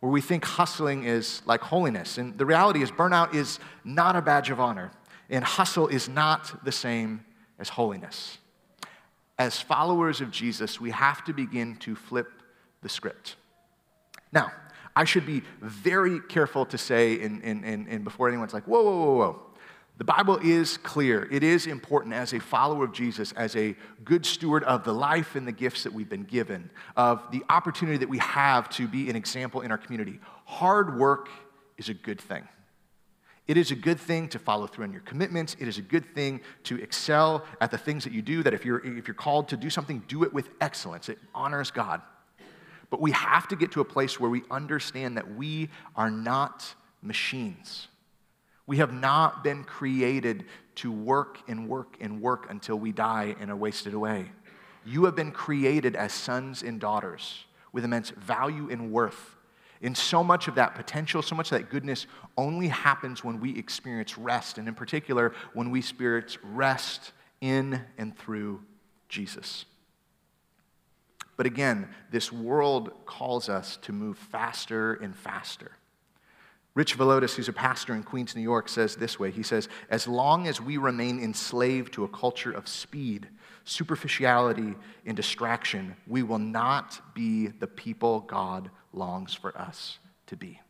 where 0.00 0.10
we 0.10 0.20
think 0.20 0.44
hustling 0.44 1.04
is 1.04 1.42
like 1.44 1.60
holiness. 1.60 2.16
And 2.16 2.38
the 2.38 2.46
reality 2.46 2.80
is, 2.80 2.90
burnout 2.90 3.34
is 3.34 3.58
not 3.84 4.14
a 4.14 4.22
badge 4.22 4.50
of 4.50 4.60
honor, 4.60 4.92
and 5.28 5.44
hustle 5.44 5.88
is 5.88 6.08
not 6.08 6.64
the 6.64 6.70
same 6.70 7.24
as 7.58 7.68
holiness 7.68 8.38
as 9.38 9.60
followers 9.60 10.20
of 10.20 10.30
Jesus, 10.30 10.80
we 10.80 10.90
have 10.90 11.24
to 11.24 11.32
begin 11.32 11.76
to 11.76 11.94
flip 11.94 12.28
the 12.82 12.88
script. 12.88 13.36
Now, 14.32 14.50
I 14.94 15.04
should 15.04 15.26
be 15.26 15.42
very 15.60 16.20
careful 16.20 16.64
to 16.66 16.78
say, 16.78 17.14
in, 17.20 17.42
in, 17.42 17.86
in, 17.86 18.02
before 18.02 18.28
anyone's 18.28 18.54
like, 18.54 18.64
whoa, 18.64 18.82
whoa, 18.82 19.04
whoa, 19.04 19.16
whoa. 19.16 19.42
The 19.98 20.04
Bible 20.04 20.38
is 20.42 20.76
clear. 20.76 21.26
It 21.30 21.42
is 21.42 21.66
important 21.66 22.14
as 22.14 22.34
a 22.34 22.40
follower 22.40 22.84
of 22.84 22.92
Jesus, 22.92 23.32
as 23.32 23.56
a 23.56 23.74
good 24.04 24.26
steward 24.26 24.62
of 24.64 24.84
the 24.84 24.92
life 24.92 25.36
and 25.36 25.46
the 25.46 25.52
gifts 25.52 25.84
that 25.84 25.92
we've 25.92 26.08
been 26.08 26.24
given, 26.24 26.70
of 26.96 27.22
the 27.30 27.42
opportunity 27.48 27.98
that 27.98 28.08
we 28.08 28.18
have 28.18 28.68
to 28.70 28.86
be 28.86 29.08
an 29.08 29.16
example 29.16 29.62
in 29.62 29.70
our 29.70 29.78
community. 29.78 30.18
Hard 30.44 30.98
work 30.98 31.28
is 31.78 31.88
a 31.88 31.94
good 31.94 32.20
thing. 32.20 32.46
It 33.46 33.56
is 33.56 33.70
a 33.70 33.76
good 33.76 34.00
thing 34.00 34.28
to 34.30 34.38
follow 34.38 34.66
through 34.66 34.84
on 34.84 34.92
your 34.92 35.02
commitments. 35.02 35.56
It 35.60 35.68
is 35.68 35.78
a 35.78 35.82
good 35.82 36.04
thing 36.14 36.40
to 36.64 36.82
excel 36.82 37.44
at 37.60 37.70
the 37.70 37.78
things 37.78 38.02
that 38.04 38.12
you 38.12 38.22
do, 38.22 38.42
that 38.42 38.54
if 38.54 38.64
you're, 38.64 38.84
if 38.84 39.06
you're 39.06 39.14
called 39.14 39.48
to 39.48 39.56
do 39.56 39.70
something, 39.70 40.02
do 40.08 40.24
it 40.24 40.32
with 40.32 40.48
excellence. 40.60 41.08
It 41.08 41.18
honors 41.34 41.70
God. 41.70 42.02
But 42.90 43.00
we 43.00 43.12
have 43.12 43.46
to 43.48 43.56
get 43.56 43.72
to 43.72 43.80
a 43.80 43.84
place 43.84 44.18
where 44.18 44.30
we 44.30 44.42
understand 44.50 45.16
that 45.16 45.34
we 45.36 45.70
are 45.94 46.10
not 46.10 46.74
machines. 47.02 47.88
We 48.66 48.78
have 48.78 48.92
not 48.92 49.44
been 49.44 49.62
created 49.62 50.44
to 50.76 50.90
work 50.90 51.38
and 51.46 51.68
work 51.68 51.96
and 52.00 52.20
work 52.20 52.50
until 52.50 52.76
we 52.76 52.90
die 52.90 53.36
and 53.38 53.50
are 53.50 53.56
wasted 53.56 53.94
away. 53.94 54.32
You 54.84 55.04
have 55.04 55.14
been 55.14 55.30
created 55.30 55.94
as 55.94 56.12
sons 56.12 56.62
and 56.62 56.80
daughters 56.80 57.44
with 57.72 57.84
immense 57.84 58.10
value 58.10 58.68
and 58.70 58.90
worth 58.90 59.35
and 59.82 59.96
so 59.96 60.24
much 60.24 60.48
of 60.48 60.54
that 60.54 60.74
potential, 60.74 61.22
so 61.22 61.34
much 61.34 61.52
of 61.52 61.58
that 61.58 61.70
goodness 61.70 62.06
only 62.36 62.68
happens 62.68 63.22
when 63.22 63.40
we 63.40 63.58
experience 63.58 64.16
rest, 64.16 64.58
and 64.58 64.68
in 64.68 64.74
particular, 64.74 65.32
when 65.52 65.70
we 65.70 65.80
experience 65.80 66.38
rest 66.42 67.12
in 67.40 67.82
and 67.98 68.16
through 68.16 68.62
Jesus. 69.08 69.66
But 71.36 71.46
again, 71.46 71.88
this 72.10 72.32
world 72.32 72.92
calls 73.04 73.48
us 73.48 73.76
to 73.82 73.92
move 73.92 74.16
faster 74.16 74.94
and 74.94 75.14
faster. 75.14 75.72
Rich 76.74 76.98
Villodas, 76.98 77.34
who's 77.34 77.48
a 77.48 77.54
pastor 77.54 77.94
in 77.94 78.02
Queens, 78.02 78.36
New 78.36 78.42
York, 78.42 78.68
says 78.68 78.96
this 78.96 79.18
way 79.18 79.30
He 79.30 79.42
says, 79.42 79.68
As 79.90 80.06
long 80.06 80.46
as 80.46 80.60
we 80.60 80.76
remain 80.76 81.18
enslaved 81.18 81.92
to 81.94 82.04
a 82.04 82.08
culture 82.08 82.52
of 82.52 82.68
speed, 82.68 83.28
superficiality, 83.64 84.74
and 85.06 85.16
distraction, 85.16 85.96
we 86.06 86.22
will 86.22 86.38
not 86.38 87.00
be 87.14 87.48
the 87.48 87.66
people 87.66 88.20
God 88.20 88.70
longs 88.96 89.34
for 89.34 89.56
us 89.56 89.98
to 90.26 90.36
be. 90.36 90.60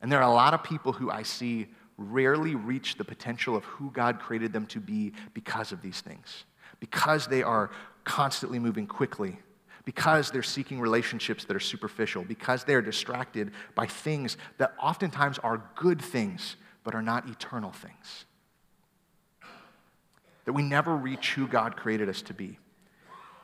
And 0.00 0.10
there 0.10 0.20
are 0.20 0.30
a 0.30 0.34
lot 0.34 0.54
of 0.54 0.62
people 0.64 0.92
who 0.92 1.10
I 1.10 1.22
see 1.22 1.68
rarely 1.98 2.54
reach 2.54 2.96
the 2.96 3.04
potential 3.04 3.54
of 3.54 3.64
who 3.64 3.90
God 3.90 4.18
created 4.18 4.52
them 4.52 4.66
to 4.68 4.80
be 4.80 5.12
because 5.34 5.72
of 5.72 5.82
these 5.82 6.00
things, 6.00 6.44
because 6.78 7.26
they 7.26 7.42
are 7.42 7.70
constantly 8.04 8.58
moving 8.58 8.86
quickly 8.86 9.38
because 9.84 10.30
they're 10.30 10.42
seeking 10.42 10.80
relationships 10.80 11.44
that 11.44 11.56
are 11.56 11.60
superficial, 11.60 12.22
because 12.22 12.64
they're 12.64 12.82
distracted 12.82 13.50
by 13.74 13.86
things 13.86 14.36
that 14.58 14.74
oftentimes 14.80 15.38
are 15.38 15.62
good 15.74 16.00
things, 16.00 16.56
but 16.84 16.94
are 16.94 17.02
not 17.02 17.28
eternal 17.28 17.72
things. 17.72 18.26
That 20.44 20.52
we 20.52 20.62
never 20.62 20.94
reach 20.94 21.32
who 21.32 21.46
God 21.46 21.76
created 21.76 22.08
us 22.08 22.22
to 22.22 22.34
be. 22.34 22.58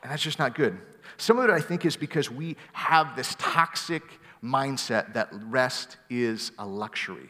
And 0.07 0.13
that's 0.13 0.23
just 0.23 0.39
not 0.39 0.55
good. 0.55 0.77
Some 1.17 1.37
of 1.37 1.43
it, 1.43 1.51
I 1.51 1.59
think, 1.59 1.85
is 1.85 1.97
because 1.97 2.31
we 2.31 2.55
have 2.71 3.17
this 3.17 3.35
toxic 3.37 4.03
mindset 4.41 5.15
that 5.15 5.27
rest 5.31 5.97
is 6.09 6.53
a 6.57 6.65
luxury. 6.65 7.29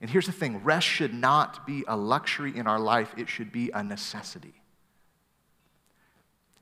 And 0.00 0.08
here's 0.08 0.24
the 0.24 0.32
thing 0.32 0.64
rest 0.64 0.86
should 0.86 1.12
not 1.12 1.66
be 1.66 1.84
a 1.86 1.94
luxury 1.94 2.56
in 2.56 2.66
our 2.66 2.80
life, 2.80 3.12
it 3.18 3.28
should 3.28 3.52
be 3.52 3.70
a 3.74 3.84
necessity. 3.84 4.54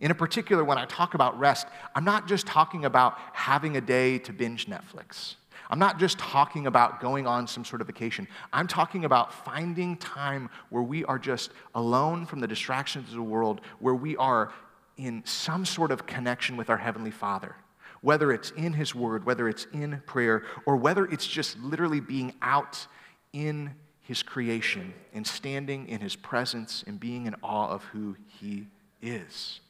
In 0.01 0.11
a 0.11 0.15
particular, 0.15 0.65
when 0.65 0.77
I 0.77 0.87
talk 0.87 1.15
about 1.15 1.39
rest, 1.39 1.69
I'm 1.95 2.05
not 2.05 2.27
just 2.27 2.45
talking 2.45 2.85
about 2.85 3.17
having 3.33 3.77
a 3.77 3.81
day 3.81 4.19
to 4.19 4.33
binge 4.33 4.67
Netflix. 4.67 5.37
I'm 5.71 5.79
not 5.79 6.01
just 6.01 6.19
talking 6.19 6.67
about 6.67 7.01
going 7.01 7.29
on 7.29 7.47
some 7.47 7.65
sort 7.65 7.81
of 7.81 7.87
vacation. 7.87 8.27
I'm 8.53 8.67
talking 8.67 9.05
about 9.05 9.33
finding 9.45 9.99
time 9.99 10.51
where 10.71 10.83
we 10.83 11.05
are 11.05 11.19
just 11.19 11.53
alone 11.77 12.27
from 12.27 12.41
the 12.41 12.49
distractions 12.49 13.11
of 13.11 13.15
the 13.15 13.23
world, 13.23 13.61
where 13.79 13.95
we 13.95 14.17
are 14.17 14.51
in 14.99 15.23
some 15.25 15.65
sort 15.65 15.91
of 15.91 16.07
connection 16.07 16.57
with 16.57 16.69
our 16.69 16.77
Heavenly 16.77 17.11
Father. 17.11 17.55
Whether 18.01 18.31
it's 18.33 18.51
in 18.51 18.75
His 18.75 18.95
Word, 18.95 19.25
whether 19.25 19.49
it's 19.49 19.67
in 19.73 20.03
prayer, 20.07 20.45
or 20.67 20.77
whether 20.77 21.07
it's 21.07 21.27
just 21.27 21.59
literally 21.61 22.01
being 22.01 22.35
out 22.43 22.87
in 23.33 23.75
His 24.01 24.23
creation 24.23 24.93
and 25.15 25.27
standing 25.27 25.89
in 25.89 26.01
His 26.01 26.15
presence 26.15 26.85
and 26.87 27.01
being 27.01 27.27
in 27.27 27.35
awe 27.43 27.69
of 27.69 27.85
who 27.85 28.17
He 28.41 28.67
is. 29.01 29.61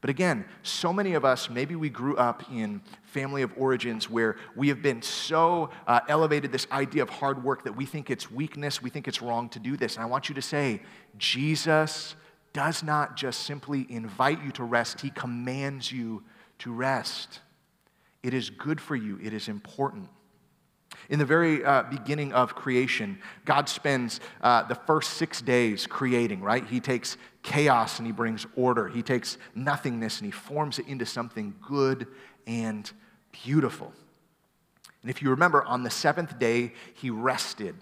But 0.00 0.10
again, 0.10 0.44
so 0.62 0.92
many 0.92 1.14
of 1.14 1.24
us, 1.24 1.50
maybe 1.50 1.74
we 1.74 1.88
grew 1.88 2.16
up 2.16 2.44
in 2.52 2.80
family 3.02 3.42
of 3.42 3.50
origins 3.56 4.08
where 4.08 4.36
we 4.54 4.68
have 4.68 4.80
been 4.80 5.02
so 5.02 5.70
uh, 5.86 6.00
elevated 6.08 6.52
this 6.52 6.66
idea 6.70 7.02
of 7.02 7.08
hard 7.08 7.42
work 7.42 7.64
that 7.64 7.74
we 7.74 7.86
think 7.86 8.10
it's 8.10 8.30
weakness, 8.30 8.80
we 8.80 8.90
think 8.90 9.08
it's 9.08 9.20
wrong 9.20 9.48
to 9.48 9.58
do 9.58 9.76
this. 9.76 9.96
And 9.96 10.04
I 10.04 10.06
want 10.06 10.28
you 10.28 10.34
to 10.36 10.42
say, 10.42 10.80
Jesus 11.18 12.14
does 12.56 12.82
not 12.82 13.18
just 13.18 13.40
simply 13.40 13.86
invite 13.90 14.42
you 14.42 14.50
to 14.50 14.64
rest, 14.64 15.02
he 15.02 15.10
commands 15.10 15.92
you 15.92 16.22
to 16.58 16.72
rest. 16.72 17.40
It 18.22 18.32
is 18.32 18.48
good 18.48 18.80
for 18.80 18.96
you, 18.96 19.20
it 19.22 19.34
is 19.34 19.48
important. 19.48 20.08
In 21.10 21.18
the 21.18 21.26
very 21.26 21.62
uh, 21.62 21.82
beginning 21.82 22.32
of 22.32 22.54
creation, 22.54 23.18
God 23.44 23.68
spends 23.68 24.20
uh, 24.40 24.62
the 24.62 24.74
first 24.74 25.18
six 25.18 25.42
days 25.42 25.86
creating, 25.86 26.40
right? 26.40 26.66
He 26.66 26.80
takes 26.80 27.18
chaos 27.42 27.98
and 27.98 28.06
he 28.06 28.12
brings 28.12 28.46
order. 28.56 28.88
He 28.88 29.02
takes 29.02 29.36
nothingness 29.54 30.20
and 30.20 30.24
he 30.24 30.30
forms 30.30 30.78
it 30.78 30.86
into 30.86 31.04
something 31.04 31.54
good 31.60 32.06
and 32.46 32.90
beautiful. 33.44 33.92
And 35.02 35.10
if 35.10 35.20
you 35.20 35.28
remember, 35.28 35.62
on 35.64 35.82
the 35.82 35.90
seventh 35.90 36.38
day, 36.38 36.72
he 36.94 37.10
rested. 37.10 37.76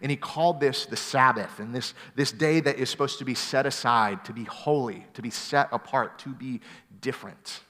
And 0.00 0.10
he 0.10 0.16
called 0.16 0.60
this 0.60 0.86
the 0.86 0.96
Sabbath, 0.96 1.58
and 1.58 1.74
this, 1.74 1.94
this 2.14 2.32
day 2.32 2.60
that 2.60 2.78
is 2.78 2.90
supposed 2.90 3.18
to 3.18 3.24
be 3.24 3.34
set 3.34 3.66
aside, 3.66 4.24
to 4.24 4.32
be 4.32 4.44
holy, 4.44 5.06
to 5.14 5.22
be 5.22 5.30
set 5.30 5.68
apart, 5.72 6.18
to 6.20 6.30
be 6.30 6.60
different. 7.00 7.60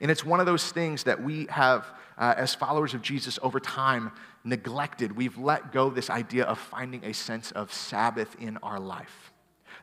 And 0.00 0.10
it's 0.10 0.24
one 0.24 0.40
of 0.40 0.46
those 0.46 0.72
things 0.72 1.04
that 1.04 1.22
we 1.22 1.46
have, 1.46 1.86
uh, 2.18 2.34
as 2.36 2.54
followers 2.54 2.94
of 2.94 3.02
Jesus, 3.02 3.38
over 3.42 3.60
time 3.60 4.12
neglected. 4.44 5.16
We've 5.16 5.38
let 5.38 5.72
go 5.72 5.90
this 5.90 6.10
idea 6.10 6.44
of 6.44 6.58
finding 6.58 7.04
a 7.04 7.14
sense 7.14 7.50
of 7.52 7.72
Sabbath 7.72 8.36
in 8.40 8.58
our 8.58 8.78
life. 8.78 9.32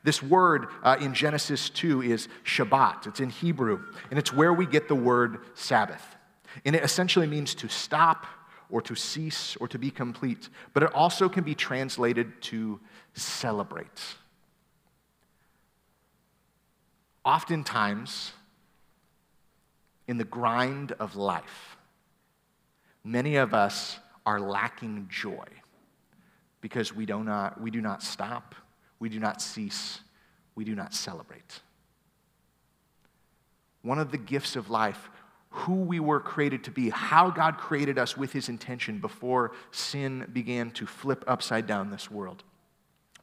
This 0.03 0.21
word 0.21 0.67
uh, 0.83 0.97
in 1.01 1.13
Genesis 1.13 1.69
2 1.69 2.03
is 2.03 2.27
Shabbat. 2.43 3.07
It's 3.07 3.19
in 3.19 3.29
Hebrew, 3.29 3.83
and 4.09 4.19
it's 4.19 4.31
where 4.31 4.53
we 4.53 4.65
get 4.65 4.87
the 4.87 4.95
word 4.95 5.39
Sabbath. 5.53 6.15
And 6.65 6.75
it 6.75 6.83
essentially 6.83 7.27
means 7.27 7.55
to 7.55 7.67
stop 7.67 8.25
or 8.69 8.81
to 8.81 8.95
cease 8.95 9.55
or 9.59 9.67
to 9.67 9.79
be 9.79 9.89
complete, 9.89 10.49
but 10.73 10.83
it 10.83 10.93
also 10.93 11.29
can 11.29 11.43
be 11.43 11.55
translated 11.55 12.41
to 12.41 12.79
celebrate. 13.13 14.15
Oftentimes, 17.23 18.31
in 20.07 20.17
the 20.17 20.23
grind 20.23 20.93
of 20.93 21.15
life, 21.15 21.77
many 23.03 23.35
of 23.35 23.53
us 23.53 23.99
are 24.25 24.39
lacking 24.39 25.07
joy 25.09 25.45
because 26.61 26.93
we 26.93 27.05
do 27.05 27.23
not, 27.23 27.59
we 27.61 27.71
do 27.71 27.81
not 27.81 28.01
stop, 28.01 28.55
we 28.99 29.09
do 29.09 29.19
not 29.19 29.41
cease, 29.41 29.99
we 30.55 30.63
do 30.63 30.75
not 30.75 30.93
celebrate. 30.93 31.61
One 33.81 33.99
of 33.99 34.11
the 34.11 34.17
gifts 34.17 34.55
of 34.55 34.69
life, 34.69 35.09
who 35.49 35.75
we 35.75 35.99
were 35.99 36.19
created 36.19 36.63
to 36.65 36.71
be, 36.71 36.89
how 36.89 37.29
God 37.29 37.57
created 37.57 37.97
us 37.97 38.17
with 38.17 38.31
his 38.31 38.49
intention 38.49 38.99
before 38.99 39.53
sin 39.71 40.27
began 40.33 40.71
to 40.71 40.85
flip 40.85 41.23
upside 41.27 41.65
down 41.65 41.89
this 41.89 42.11
world, 42.11 42.43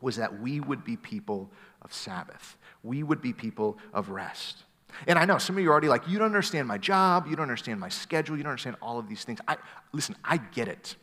was 0.01 0.17
that 0.17 0.41
we 0.41 0.61
would 0.61 0.85
be 0.85 0.97
people 0.97 1.51
of 1.83 1.93
Sabbath. 1.93 2.57
We 2.83 3.03
would 3.03 3.23
be 3.23 3.33
people 3.33 3.79
of 3.93 4.11
rest. 4.11 4.65
And 5.07 5.19
I 5.19 5.25
know 5.25 5.39
some 5.39 5.57
of 5.57 5.63
you 5.63 5.69
are 5.71 5.73
already 5.73 5.89
like, 5.89 6.09
you 6.09 6.19
don't 6.19 6.27
understand 6.27 6.69
my 6.69 6.79
job, 6.79 7.27
you 7.29 7.37
don't 7.37 7.45
understand 7.45 7.81
my 7.81 7.89
schedule, 7.89 8.37
you 8.37 8.43
don't 8.43 8.51
understand 8.51 8.77
all 8.81 8.99
of 8.99 9.09
these 9.09 9.25
things. 9.25 9.41
I, 9.47 9.57
listen, 9.93 10.17
I 10.25 10.37
get 10.37 10.69
it. 10.69 10.97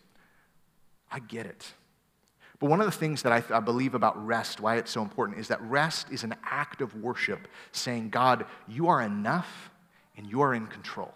I 1.11 1.19
get 1.19 1.45
it. 1.45 1.73
But 2.59 2.69
one 2.69 2.79
of 2.79 2.85
the 2.85 2.91
things 2.91 3.23
that 3.23 3.31
I, 3.31 3.43
I, 3.55 3.59
believe 3.59 3.95
about 3.95 4.23
rest, 4.23 4.61
why 4.61 4.77
it's 4.77 4.91
so 4.91 5.01
important, 5.01 5.39
is 5.39 5.47
that 5.47 5.61
rest 5.63 6.11
is 6.11 6.23
an 6.23 6.35
act 6.43 6.81
of 6.81 6.95
worship 6.95 7.47
saying, 7.71 8.09
God, 8.09 8.45
you 8.67 8.87
are 8.87 9.01
enough 9.01 9.70
and 10.17 10.27
you 10.27 10.41
are 10.41 10.53
in 10.53 10.67
control. 10.67 11.13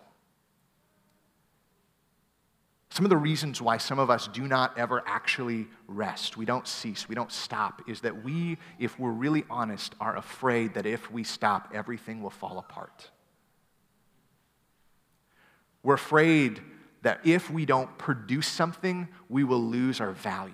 Some 2.89 3.05
of 3.05 3.09
the 3.09 3.17
reasons 3.17 3.61
why 3.61 3.77
some 3.77 3.99
of 3.99 4.09
us 4.09 4.29
do 4.29 4.47
not 4.47 4.77
ever 4.77 5.03
actually 5.05 5.67
rest, 5.85 6.37
we 6.37 6.45
don't 6.45 6.65
cease, 6.65 7.09
we 7.09 7.15
don't 7.15 7.31
stop, 7.31 7.81
is 7.89 7.99
that 8.01 8.23
we, 8.23 8.57
if 8.79 8.97
we're 8.97 9.11
really 9.11 9.43
honest, 9.49 9.93
are 9.99 10.15
afraid 10.15 10.75
that 10.75 10.85
if 10.85 11.11
we 11.11 11.25
stop, 11.25 11.71
everything 11.73 12.21
will 12.21 12.29
fall 12.29 12.57
apart. 12.57 13.11
We're 15.83 15.95
afraid 15.95 16.61
that 17.01 17.19
if 17.25 17.51
we 17.51 17.65
don't 17.65 17.97
produce 17.97 18.47
something, 18.47 19.09
we 19.27 19.43
will 19.43 19.61
lose 19.61 19.99
our 19.99 20.13
value. 20.13 20.53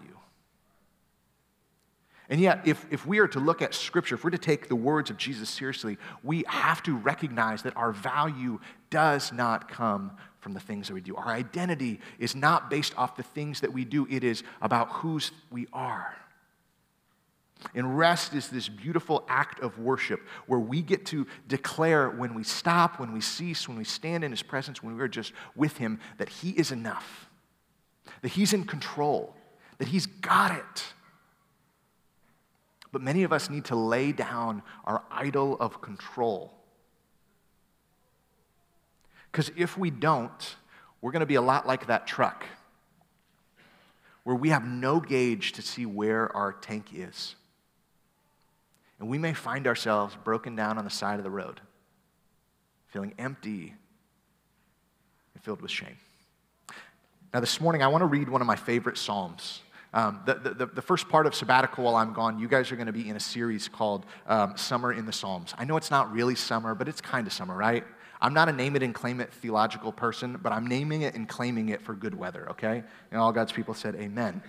And 2.32 2.40
yet, 2.40 2.62
if, 2.66 2.86
if 2.90 3.06
we 3.06 3.20
are 3.20 3.28
to 3.28 3.42
look 3.42 3.62
at 3.62 3.74
Scripture, 3.74 4.16
if 4.16 4.24
we're 4.24 4.30
to 4.30 4.38
take 4.38 4.70
the 4.70 4.76
words 4.76 5.10
of 5.10 5.18
Jesus 5.18 5.50
seriously, 5.50 5.98
we 6.24 6.46
have 6.48 6.82
to 6.84 6.96
recognize 6.96 7.62
that 7.64 7.76
our 7.76 7.92
value 7.92 8.62
does 8.90 9.34
not 9.34 9.70
come 9.70 10.14
from 10.40 10.54
the 10.54 10.60
things 10.62 10.88
that 10.88 10.94
we 10.94 11.02
do. 11.02 11.14
Our 11.18 11.28
identity 11.28 12.00
is 12.20 12.34
not 12.34 12.70
based 12.70 12.98
off 12.98 13.18
the 13.18 13.24
things 13.24 13.60
that 13.60 13.74
we 13.74 13.84
do, 13.84 14.08
it 14.10 14.24
is 14.24 14.44
about 14.62 14.90
whose 14.94 15.32
we 15.52 15.68
are. 15.74 16.16
And 17.76 17.98
rest 17.98 18.34
is 18.34 18.48
this 18.48 18.70
beautiful 18.70 19.26
act 19.28 19.60
of 19.60 19.78
worship 19.78 20.22
where 20.48 20.60
we 20.60 20.82
get 20.82 21.06
to 21.08 21.28
declare 21.50 22.10
when 22.10 22.34
we 22.34 22.46
stop, 22.46 22.98
when 22.98 23.12
we 23.12 23.20
cease, 23.20 23.68
when 23.68 23.78
we 23.78 23.84
stand 23.84 24.24
in 24.24 24.32
His 24.32 24.42
presence, 24.42 24.82
when 24.82 24.96
we 24.96 25.04
are 25.04 25.10
just 25.10 25.34
with 25.54 25.78
Him, 25.78 26.00
that 26.18 26.30
He 26.30 26.52
is 26.52 26.72
enough, 26.72 27.30
that 28.22 28.30
He's 28.30 28.54
in 28.54 28.64
control, 28.64 29.36
that 29.80 29.90
He's 29.90 30.06
got 30.06 30.58
it. 30.58 30.86
But 32.92 33.02
many 33.02 33.24
of 33.24 33.32
us 33.32 33.50
need 33.50 33.66
to 33.66 33.76
lay 33.76 34.12
down 34.12 34.64
our 34.86 35.04
idol 35.12 35.58
of 35.60 35.82
control 35.82 36.54
because 39.32 39.52
if 39.56 39.78
we 39.78 39.90
don't, 39.90 40.56
we're 41.02 41.12
going 41.12 41.22
to 41.22 41.26
be 41.26 41.36
a 41.36 41.42
lot 41.42 41.66
like 41.66 41.88
that 41.88 42.06
truck 42.06 42.46
where 44.24 44.36
we 44.36 44.50
have 44.50 44.66
no 44.66 45.00
gauge 45.00 45.54
to 45.54 45.62
see 45.62 45.86
where 45.86 46.36
our 46.36 46.54
tank 46.54 46.88
is. 46.94 47.36
And 49.00 49.10
we 49.10 49.18
may 49.18 49.34
find 49.34 49.66
ourselves 49.66 50.16
broken 50.24 50.56
down 50.56 50.78
on 50.78 50.84
the 50.84 50.92
side 50.92 51.18
of 51.18 51.24
the 51.24 51.32
road, 51.32 51.60
feeling 52.88 53.14
empty 53.18 53.74
and 55.34 55.44
filled 55.44 55.62
with 55.62 55.72
shame. 55.72 55.98
Now, 57.34 57.40
this 57.40 57.60
morning, 57.62 57.82
I 57.82 57.88
want 57.88 58.02
to 58.02 58.08
read 58.08 58.30
one 58.30 58.42
of 58.42 58.48
my 58.48 58.58
favorite 58.58 58.98
Psalms. 58.98 59.62
Um, 59.94 60.22
the, 60.26 60.36
the, 60.36 60.66
the, 60.68 60.82
first 60.82 61.10
part 61.10 61.28
of 61.28 61.36
sabbatical 61.36 61.84
while 61.84 61.98
I'm 61.98 62.14
gone, 62.14 62.40
you 62.40 62.48
guys 62.48 62.72
are 62.72 62.78
going 62.78 62.88
to 62.88 62.94
be 62.94 63.10
in 63.10 63.18
a 63.18 63.20
series 63.20 63.68
called 63.68 64.06
um, 64.26 64.56
Summer 64.56 64.94
in 64.94 65.06
the 65.06 65.12
Psalms. 65.12 65.54
I 65.58 65.66
know 65.66 65.76
it's 65.76 65.92
not 65.92 66.14
really 66.14 66.36
summer, 66.36 66.74
but 66.74 66.88
it's 66.88 67.02
kind 67.02 67.28
of 67.28 67.34
summer, 67.34 67.56
right? 67.56 67.84
I'm 68.22 68.34
not 68.34 68.48
a 68.48 68.54
name 68.54 68.78
it 68.78 68.84
and 68.84 68.96
claim 68.96 69.20
it 69.20 69.34
theological 69.34 69.92
person, 69.92 70.40
but 70.42 70.54
I'm 70.54 70.66
naming 70.66 71.02
it 71.02 71.16
and 71.16 71.28
claiming 71.28 71.70
it 71.70 71.82
for 71.82 71.94
good 71.94 72.14
weather, 72.14 72.50
okay? 72.52 72.84
And 73.12 73.20
all 73.20 73.34
God's 73.34 73.52
people 73.52 73.74
said, 73.74 73.96
Amen. 73.96 74.42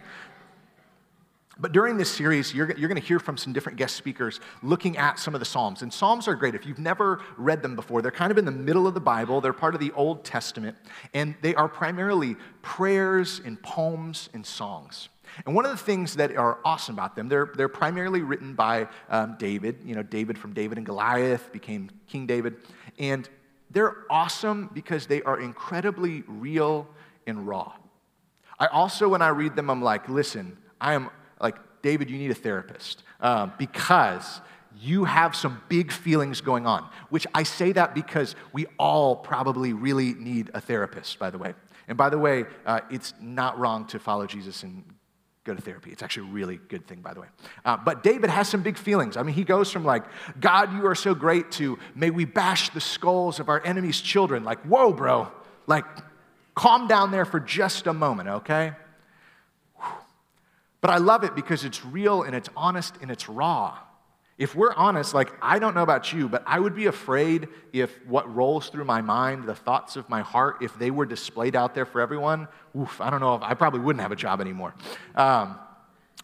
But 1.58 1.72
during 1.72 1.96
this 1.96 2.11
series, 2.11 2.54
you're, 2.54 2.72
you're 2.78 2.88
going 2.88 3.00
to 3.00 3.06
hear 3.06 3.18
from 3.18 3.37
some 3.37 3.52
different 3.52 3.78
guest 3.78 3.96
speakers 3.96 4.40
looking 4.62 4.96
at 4.96 5.18
some 5.18 5.34
of 5.34 5.40
the 5.40 5.44
Psalms. 5.44 5.82
And 5.82 5.92
Psalms 5.92 6.26
are 6.26 6.34
great. 6.34 6.54
If 6.54 6.66
you've 6.66 6.78
never 6.78 7.20
read 7.37 7.62
them 7.62 7.76
before, 7.76 8.00
they're 8.00 8.11
kind 8.11 8.30
of 8.30 8.38
in 8.38 8.44
the 8.44 8.50
middle 8.50 8.87
of 8.87 8.94
the 8.94 9.00
Bible. 9.00 9.40
They're 9.40 9.52
part 9.52 9.75
of 9.75 9.80
the 9.80 9.92
Old 9.92 10.25
Testament. 10.25 10.76
And 11.12 11.34
they 11.42 11.54
are 11.54 11.68
primarily 11.68 12.37
prayers 12.62 13.40
and 13.44 13.62
poems 13.62 14.30
and 14.32 14.46
songs. 14.46 15.11
And 15.46 15.54
one 15.54 15.64
of 15.64 15.70
the 15.70 15.76
things 15.76 16.16
that 16.16 16.36
are 16.36 16.58
awesome 16.64 16.94
about 16.94 17.16
them, 17.16 17.28
they're, 17.28 17.50
they're 17.56 17.68
primarily 17.68 18.22
written 18.22 18.54
by 18.54 18.88
um, 19.08 19.36
David. 19.38 19.78
You 19.84 19.94
know, 19.94 20.02
David 20.02 20.38
from 20.38 20.52
David 20.52 20.78
and 20.78 20.86
Goliath 20.86 21.52
became 21.52 21.90
King 22.06 22.26
David. 22.26 22.56
And 22.98 23.28
they're 23.70 23.96
awesome 24.10 24.70
because 24.72 25.06
they 25.06 25.22
are 25.22 25.40
incredibly 25.40 26.22
real 26.26 26.86
and 27.26 27.46
raw. 27.46 27.72
I 28.58 28.66
also, 28.66 29.08
when 29.08 29.22
I 29.22 29.28
read 29.28 29.56
them, 29.56 29.70
I'm 29.70 29.82
like, 29.82 30.08
listen, 30.08 30.58
I 30.80 30.94
am 30.94 31.10
like, 31.40 31.56
David, 31.80 32.10
you 32.10 32.18
need 32.18 32.30
a 32.30 32.34
therapist 32.34 33.02
um, 33.20 33.52
because 33.58 34.40
you 34.80 35.04
have 35.04 35.34
some 35.34 35.60
big 35.68 35.90
feelings 35.90 36.40
going 36.40 36.66
on. 36.66 36.88
Which 37.08 37.26
I 37.34 37.42
say 37.42 37.72
that 37.72 37.94
because 37.94 38.36
we 38.52 38.66
all 38.78 39.16
probably 39.16 39.72
really 39.72 40.14
need 40.14 40.50
a 40.54 40.60
therapist, 40.60 41.18
by 41.18 41.30
the 41.30 41.38
way. 41.38 41.54
And 41.88 41.98
by 41.98 42.08
the 42.08 42.18
way, 42.18 42.44
uh, 42.64 42.80
it's 42.90 43.14
not 43.20 43.58
wrong 43.58 43.86
to 43.88 43.98
follow 43.98 44.26
Jesus 44.26 44.62
and 44.62 44.84
go 45.44 45.54
to 45.54 45.61
therapy. 45.61 45.90
It's 45.90 46.02
actually 46.02 46.28
a 46.28 46.32
really 46.32 46.61
good 46.68 46.87
thing, 46.87 47.00
by 47.00 47.14
the 47.14 47.20
way. 47.20 47.26
Uh, 47.64 47.76
but 47.76 48.02
David 48.02 48.30
has 48.30 48.49
some 48.49 48.62
big 48.62 48.78
feelings. 48.78 49.16
I 49.16 49.22
mean, 49.22 49.34
he 49.34 49.44
goes 49.44 49.70
from 49.70 49.84
like, 49.84 50.04
God, 50.40 50.72
you 50.72 50.87
are 50.87 50.94
so 50.94 51.14
great, 51.14 51.50
to 51.52 51.78
may 51.94 52.11
we 52.11 52.25
bash 52.25 52.70
the 52.70 52.80
skulls 52.80 53.40
of 53.40 53.49
our 53.49 53.64
enemies' 53.64 54.00
children. 54.00 54.44
Like, 54.44 54.61
whoa, 54.61 54.92
bro. 54.92 55.30
Like, 55.66 55.84
calm 56.54 56.87
down 56.87 57.11
there 57.11 57.25
for 57.25 57.40
just 57.40 57.87
a 57.87 57.92
moment, 57.92 58.28
okay? 58.28 58.72
But 60.80 60.90
I 60.90 60.99
love 60.99 61.25
it 61.25 61.34
because 61.34 61.64
it's 61.64 61.84
real 61.84 62.22
and 62.22 62.34
it's 62.34 62.49
honest 62.56 62.96
and 63.00 63.11
it's 63.11 63.28
raw. 63.28 63.78
If 64.42 64.56
we're 64.56 64.75
honest, 64.75 65.14
like, 65.14 65.32
I 65.40 65.61
don't 65.61 65.72
know 65.72 65.84
about 65.84 66.12
you, 66.12 66.28
but 66.28 66.42
I 66.49 66.58
would 66.58 66.75
be 66.75 66.87
afraid 66.87 67.46
if 67.72 67.96
what 68.08 68.34
rolls 68.34 68.70
through 68.70 68.87
my 68.87 69.00
mind, 69.00 69.44
the 69.44 69.54
thoughts 69.54 69.94
of 69.94 70.08
my 70.08 70.22
heart, 70.22 70.56
if 70.61 70.76
they 70.80 70.90
were 70.90 71.06
displayed 71.06 71.54
out 71.54 71.76
there 71.76 71.87
for 71.87 72.00
everyone, 72.00 72.49
oof, 72.76 73.00
I 73.00 73.08
don't 73.08 73.20
know 73.20 73.37
if 73.37 73.42
I 73.42 73.54
probably 73.54 73.78
wouldn't 73.78 74.02
have 74.02 74.11
a 74.11 74.16
job 74.16 74.40
anymore. 74.40 74.75
Um, 75.14 75.61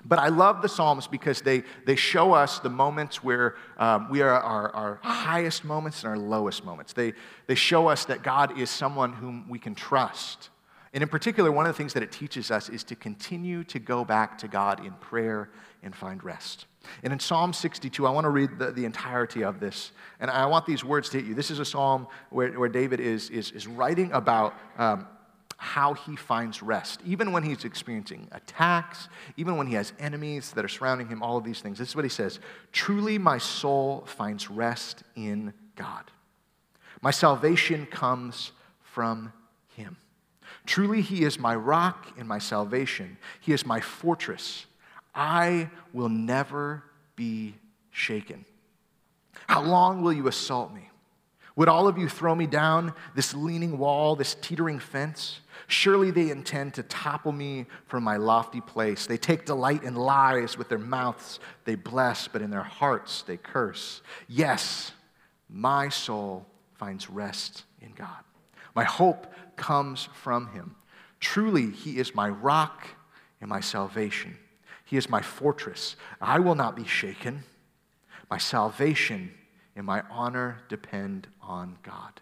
but 0.05 0.19
I 0.19 0.31
love 0.31 0.63
the 0.63 0.69
Psalms 0.69 1.07
because 1.07 1.43
they, 1.43 1.63
they 1.87 1.95
show 1.95 2.33
us 2.33 2.59
the 2.59 2.69
moments 2.69 3.23
where 3.23 3.55
um, 3.77 4.11
we 4.11 4.21
are 4.21 4.31
our, 4.31 4.75
our 4.75 5.01
highest 5.05 5.65
moments 5.65 6.03
and 6.03 6.11
our 6.11 6.19
lowest 6.19 6.65
moments. 6.65 6.95
They, 6.95 7.13
they 7.47 7.55
show 7.55 7.87
us 7.87 8.05
that 8.07 8.25
God 8.25 8.59
is 8.59 8.69
someone 8.69 9.13
whom 9.13 9.49
we 9.49 9.61
can 9.61 9.77
trust. 9.77 10.51
And 10.93 11.03
in 11.03 11.09
particular, 11.09 11.53
one 11.53 11.67
of 11.67 11.73
the 11.73 11.77
things 11.77 11.93
that 11.95 12.03
it 12.03 12.13
teaches 12.13 12.51
us 12.51 12.69
is 12.69 12.83
to 12.85 12.97
continue 12.97 13.63
to 13.65 13.79
go 13.79 14.05
back 14.05 14.39
to 14.39 14.49
God 14.49 14.85
in 14.85 14.93
prayer 14.95 15.51
and 15.83 15.95
find 15.95 16.23
rest. 16.25 16.67
And 17.03 17.13
in 17.13 17.21
Psalm 17.21 17.53
62, 17.53 18.07
I 18.07 18.11
want 18.11 18.25
to 18.25 18.31
read 18.31 18.59
the, 18.59 18.71
the 18.71 18.85
entirety 18.85 19.43
of 19.43 19.61
this. 19.61 19.93
And 20.21 20.31
I 20.31 20.47
want 20.47 20.65
these 20.65 20.83
words 20.83 21.11
to 21.11 21.19
hit 21.19 21.27
you. 21.27 21.35
This 21.35 21.51
is 21.51 21.59
a 21.59 21.65
psalm 21.65 22.07
where, 22.31 22.59
where 22.59 22.69
David 22.69 23.01
is, 23.01 23.29
is, 23.31 23.51
is 23.51 23.67
writing 23.67 24.11
about 24.13 24.55
um, 24.79 25.07
how 25.59 25.93
he 25.93 26.15
finds 26.15 26.63
rest, 26.63 27.01
even 27.05 27.33
when 27.33 27.43
he's 27.43 27.65
experiencing 27.65 28.29
attacks, 28.31 29.09
even 29.37 29.57
when 29.57 29.67
he 29.67 29.75
has 29.75 29.93
enemies 29.99 30.53
that 30.53 30.65
are 30.65 30.69
surrounding 30.69 31.09
him, 31.09 31.21
all 31.21 31.37
of 31.37 31.43
these 31.43 31.61
things. 31.61 31.79
This 31.79 31.89
is 31.89 31.97
what 31.97 32.05
he 32.05 32.09
says 32.09 32.39
Truly, 32.73 33.19
my 33.19 33.39
soul 33.39 34.05
finds 34.07 34.49
rest 34.49 35.03
in 35.17 35.53
God. 35.75 36.11
My 37.03 37.11
salvation 37.11 37.87
comes 37.87 38.53
from 38.83 39.33
him. 39.77 39.97
Truly, 40.69 41.01
He 41.01 41.25
is 41.25 41.39
my 41.39 41.55
rock 41.55 42.09
and 42.19 42.29
my 42.29 42.39
salvation. 42.39 43.17
He 43.41 43.55
is 43.55 43.65
my 43.65 43.81
fortress. 43.81 44.67
I 45.15 45.71
will 45.95 46.11
never 46.11 46.85
be 47.17 47.55
shaken. 47.91 48.45
How 49.47 49.63
long 49.63 50.03
will 50.03 50.13
you 50.13 50.29
assault 50.29 50.75
me? 50.75 50.91
Would 51.57 51.71
all 51.71 51.89
of 51.89 51.97
you 51.97 52.07
throw 52.07 52.35
me 52.35 52.47
down 52.47 52.93
this 53.15 53.33
leaning 53.33 53.79
wall, 53.79 54.15
this 54.15 54.35
teetering 54.43 54.79
fence? 54.79 55.41
Surely 55.69 56.11
they 56.11 56.31
intend 56.31 56.75
to 56.75 56.83
topple 56.83 57.33
me 57.33 57.65
from 57.87 58.05
my 58.05 58.19
lofty 58.19 58.61
place. 58.61 59.07
They 59.07 59.17
take 59.17 59.47
delight 59.47 59.85
in 59.85 59.95
lies 59.95 60.59
with 60.59 60.69
their 60.69 60.77
mouths. 60.77 61.41
They 61.65 61.77
bless, 61.77 62.29
but 62.29 62.43
in 62.43 62.51
their 62.51 62.63
hearts 62.63 63.23
they 63.23 63.39
curse. 63.39 64.03
Yes, 64.29 64.93
my 65.49 65.89
soul 65.89 66.45
finds 66.75 67.09
rest 67.09 67.65
in 67.81 67.93
God. 67.93 68.23
My 68.75 68.85
hope 68.85 69.27
comes 69.59 70.09
from 70.15 70.49
him. 70.53 70.77
Truly, 71.21 71.71
he 71.71 71.99
is 71.99 72.15
my 72.15 72.29
rock 72.29 72.89
and 73.41 73.51
my 73.51 73.61
salvation. 73.61 74.39
He 74.85 74.97
is 74.97 75.11
my 75.11 75.21
fortress. 75.21 75.97
I 76.21 76.39
will 76.39 76.55
not 76.55 76.77
be 76.77 76.87
shaken. 76.87 77.43
My 78.31 78.39
salvation 78.39 79.33
and 79.77 79.85
my 79.85 80.03
honor 80.11 80.59
depend 80.69 81.27
on 81.43 81.77
God. 81.83 82.21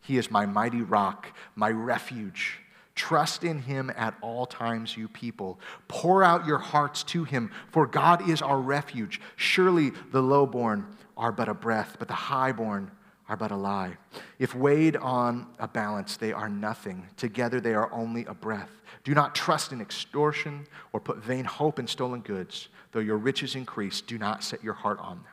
He 0.00 0.18
is 0.18 0.30
my 0.30 0.46
mighty 0.46 0.82
rock, 0.82 1.28
my 1.54 1.70
refuge. 1.70 2.60
Trust 2.94 3.44
in 3.44 3.60
him 3.60 3.90
at 3.96 4.14
all 4.20 4.46
times, 4.46 4.96
you 4.96 5.08
people. 5.08 5.58
Pour 5.88 6.22
out 6.22 6.46
your 6.46 6.58
hearts 6.58 7.02
to 7.04 7.24
him, 7.24 7.50
for 7.70 7.86
God 7.86 8.28
is 8.28 8.42
our 8.42 8.60
refuge. 8.60 9.20
Surely 9.36 9.92
the 10.12 10.22
lowborn 10.22 10.86
are 11.16 11.32
but 11.32 11.48
a 11.48 11.54
breath, 11.54 11.96
but 11.98 12.08
the 12.08 12.14
highborn 12.14 12.90
are 13.30 13.36
but 13.36 13.52
a 13.52 13.56
lie. 13.56 13.96
If 14.40 14.56
weighed 14.56 14.96
on 14.96 15.46
a 15.60 15.68
balance, 15.68 16.16
they 16.16 16.32
are 16.32 16.48
nothing. 16.48 17.06
Together, 17.16 17.60
they 17.60 17.74
are 17.74 17.90
only 17.92 18.24
a 18.24 18.34
breath. 18.34 18.70
Do 19.04 19.14
not 19.14 19.36
trust 19.36 19.70
in 19.70 19.80
extortion 19.80 20.66
or 20.92 20.98
put 20.98 21.18
vain 21.18 21.44
hope 21.44 21.78
in 21.78 21.86
stolen 21.86 22.22
goods. 22.22 22.68
Though 22.90 22.98
your 22.98 23.18
riches 23.18 23.54
increase, 23.54 24.00
do 24.00 24.18
not 24.18 24.42
set 24.42 24.64
your 24.64 24.74
heart 24.74 24.98
on 24.98 25.18
them. 25.18 25.32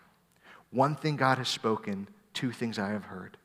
One 0.69 0.95
thing 0.95 1.15
God 1.15 1.39
has 1.39 1.49
spoken, 1.49 2.07
two 2.35 2.51
things 2.51 2.77
I 2.77 2.89
have 2.89 3.05
heard. 3.05 3.35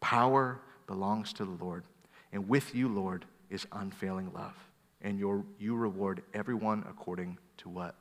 Power 0.00 0.58
belongs 0.86 1.34
to 1.34 1.44
the 1.44 1.62
Lord, 1.62 1.84
and 2.32 2.48
with 2.48 2.74
you, 2.74 2.88
Lord, 2.88 3.26
is 3.50 3.66
unfailing 3.72 4.32
love. 4.32 4.56
And 5.02 5.18
your, 5.18 5.44
you 5.58 5.76
reward 5.76 6.22
everyone 6.32 6.82
according 6.88 7.36
to 7.58 7.68
what 7.68 7.94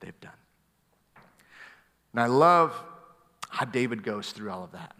they've 0.00 0.20
done. 0.20 0.32
And 2.12 2.20
I 2.20 2.26
love 2.26 2.78
how 3.48 3.64
David 3.64 4.02
goes 4.02 4.30
through 4.32 4.50
all 4.50 4.62
of 4.62 4.72
that. 4.72 4.94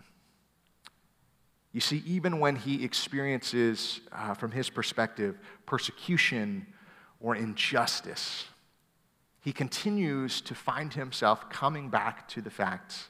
You 1.75 1.81
see, 1.81 2.05
even 2.07 2.39
when 2.39 2.55
he 2.55 2.85
experiences, 2.85 4.01
uh, 4.13 4.35
from 4.35 4.53
his 4.53 4.71
perspective, 4.71 5.37
persecution 5.67 6.67
or 7.21 7.35
injustice, 7.35 8.45
he 9.41 9.53
continues 9.53 10.41
to 10.43 10.55
find 10.55 10.95
himself 10.95 11.51
coming 11.51 11.91
back 11.91 12.29
to 12.29 12.41
the 12.41 12.49
fact 12.49 13.09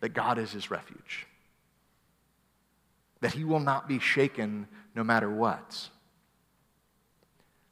that 0.00 0.08
God 0.08 0.38
is 0.38 0.52
his 0.52 0.70
refuge, 0.70 1.26
that 3.20 3.34
he 3.34 3.44
will 3.44 3.60
not 3.60 3.86
be 3.86 3.98
shaken 3.98 4.66
no 4.94 5.04
matter 5.04 5.30
what. 5.30 5.90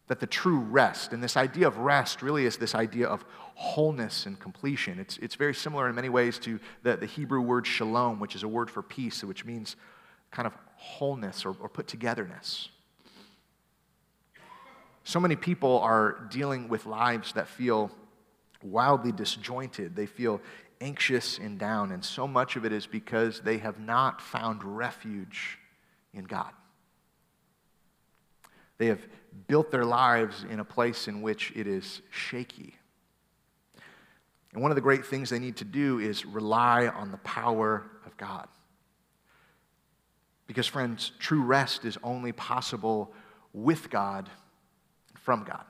That 0.09 0.21
the 0.21 0.27
true 0.27 0.59
rest, 0.59 1.15
and 1.15 1.23
this 1.23 1.37
idea 1.37 1.67
of 1.67 1.79
rest 1.79 2.21
really 2.21 2.45
is 2.45 2.59
this 2.59 2.75
idea 2.75 3.07
of 3.07 3.25
wholeness 3.61 4.25
and 4.25 4.39
completion. 4.39 5.01
It's, 5.01 5.19
it's 5.19 5.35
very 5.35 5.53
similar 5.53 5.89
in 5.89 5.97
many 5.97 6.09
ways 6.09 6.39
to 6.41 6.61
the, 6.85 6.97
the 6.97 7.07
Hebrew 7.07 7.41
word 7.41 7.67
shalom, 7.67 8.21
which 8.21 8.37
is 8.37 8.45
a 8.45 8.49
word 8.49 8.71
for 8.71 8.83
peace, 8.83 9.25
which 9.25 9.45
means 9.45 9.75
kind 10.31 10.47
of 10.47 10.53
wholeness 10.77 11.45
or, 11.45 11.57
or 11.59 11.69
put 11.69 11.89
togetherness. 11.89 12.69
So 15.03 15.19
many 15.19 15.35
people 15.35 15.81
are 15.81 16.29
dealing 16.31 16.69
with 16.69 16.87
lives 16.87 17.33
that 17.33 17.49
feel 17.49 17.91
wildly 18.63 19.11
disjointed. 19.11 19.97
They 19.97 20.07
feel 20.07 20.41
anxious 20.81 21.39
and 21.39 21.59
down, 21.59 21.91
and 21.91 22.05
so 22.05 22.29
much 22.29 22.55
of 22.55 22.65
it 22.65 22.73
is 22.73 22.87
because 22.87 23.41
they 23.41 23.59
have 23.59 23.81
not 23.81 24.21
found 24.21 24.63
refuge 24.63 25.59
in 26.15 26.27
God. 26.27 26.53
They 28.79 28.87
have 28.87 29.01
built 29.49 29.73
their 29.73 29.85
lives 29.85 30.45
in 30.49 30.61
a 30.61 30.65
place 30.65 31.09
in 31.09 31.23
which 31.23 31.53
it 31.57 31.67
is 31.67 32.03
shaky. 32.11 32.78
And 34.53 34.63
one 34.63 34.71
of 34.71 34.77
the 34.77 34.81
great 34.83 35.05
things 35.05 35.31
they 35.31 35.39
need 35.39 35.57
to 35.57 35.65
do 35.65 35.99
is 35.99 36.25
rely 36.25 36.87
on 36.89 37.11
the 37.11 37.19
power 37.19 37.85
of 38.07 38.17
God. 38.17 38.49
Because, 40.47 40.67
friends, 40.67 41.13
true 41.19 41.43
rest 41.43 41.85
is 41.85 41.99
only 42.03 42.33
possible 42.33 43.13
with 43.53 43.91
God, 43.91 44.31
and 45.09 45.19
from 45.19 45.45
God. 45.45 45.65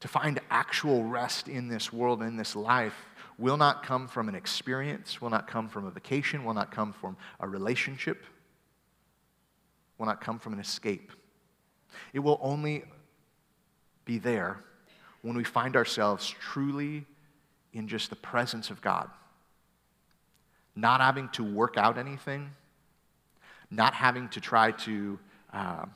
To 0.00 0.08
find 0.08 0.38
actual 0.48 1.02
rest 1.02 1.48
in 1.48 1.68
this 1.68 1.92
world, 1.92 2.22
in 2.22 2.36
this 2.36 2.54
life, 2.54 2.94
will 3.36 3.56
not 3.56 3.82
come 3.82 4.06
from 4.06 4.28
an 4.28 4.36
experience, 4.36 5.20
will 5.20 5.30
not 5.30 5.48
come 5.48 5.68
from 5.68 5.86
a 5.86 5.90
vacation, 5.90 6.44
will 6.44 6.54
not 6.54 6.70
come 6.70 6.92
from 6.92 7.16
a 7.40 7.48
relationship, 7.48 8.24
will 9.96 10.06
not 10.06 10.20
come 10.20 10.38
from 10.38 10.52
an 10.52 10.60
escape. 10.60 11.10
It 12.12 12.20
will 12.20 12.38
only 12.40 12.84
be 14.04 14.18
there 14.18 14.62
when 15.22 15.36
we 15.36 15.44
find 15.44 15.76
ourselves 15.76 16.28
truly 16.28 17.04
in 17.72 17.88
just 17.88 18.10
the 18.10 18.16
presence 18.16 18.70
of 18.70 18.80
God. 18.80 19.10
Not 20.74 21.00
having 21.00 21.28
to 21.30 21.44
work 21.44 21.76
out 21.76 21.98
anything, 21.98 22.50
not 23.70 23.94
having 23.94 24.28
to 24.30 24.40
try 24.40 24.72
to 24.72 25.18
uh, 25.52 25.86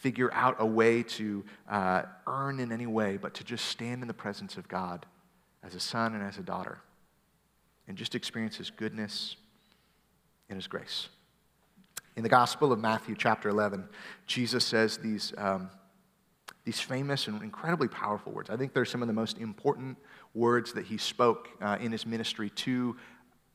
figure 0.00 0.32
out 0.32 0.56
a 0.58 0.66
way 0.66 1.02
to 1.02 1.44
uh, 1.68 2.02
earn 2.26 2.60
in 2.60 2.72
any 2.72 2.86
way, 2.86 3.16
but 3.16 3.34
to 3.34 3.44
just 3.44 3.66
stand 3.66 4.02
in 4.02 4.08
the 4.08 4.14
presence 4.14 4.56
of 4.56 4.68
God 4.68 5.04
as 5.62 5.74
a 5.74 5.80
son 5.80 6.14
and 6.14 6.22
as 6.22 6.38
a 6.38 6.42
daughter 6.42 6.78
and 7.88 7.96
just 7.96 8.14
experience 8.14 8.56
His 8.56 8.70
goodness 8.70 9.36
and 10.48 10.56
His 10.56 10.66
grace. 10.66 11.08
In 12.16 12.22
the 12.22 12.28
Gospel 12.28 12.72
of 12.72 12.80
Matthew, 12.80 13.14
chapter 13.16 13.48
11, 13.48 13.88
Jesus 14.26 14.64
says 14.64 14.96
these, 14.96 15.34
um, 15.36 15.70
these 16.66 16.80
famous 16.80 17.28
and 17.28 17.40
incredibly 17.42 17.86
powerful 17.86 18.32
words. 18.32 18.50
I 18.50 18.56
think 18.56 18.74
they're 18.74 18.84
some 18.84 19.00
of 19.00 19.06
the 19.06 19.14
most 19.14 19.38
important 19.38 19.96
words 20.34 20.72
that 20.72 20.84
he 20.84 20.98
spoke 20.98 21.48
uh, 21.62 21.78
in 21.80 21.92
his 21.92 22.04
ministry 22.04 22.50
to 22.50 22.96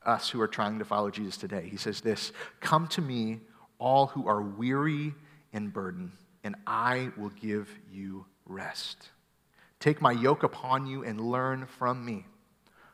us 0.06 0.30
who 0.30 0.40
are 0.40 0.48
trying 0.48 0.80
to 0.80 0.86
follow 0.86 1.12
Jesus 1.12 1.36
today. 1.36 1.68
He 1.70 1.76
says 1.76 2.00
this 2.00 2.32
Come 2.62 2.88
to 2.88 3.02
me, 3.02 3.42
all 3.80 4.08
who 4.08 4.30
are 4.30 4.42
weary 4.42 5.14
and 5.52 5.74
burdened, 5.74 6.14
and 6.46 6.56
I 6.66 7.12
will 7.18 7.32
give 7.32 7.70
you 7.92 8.26
rest. 8.46 9.10
Take 9.82 10.02
my 10.02 10.14
yoke 10.14 10.44
upon 10.44 10.88
you 10.88 11.04
and 11.04 11.20
learn 11.20 11.66
from 11.66 12.06
me, 12.06 12.26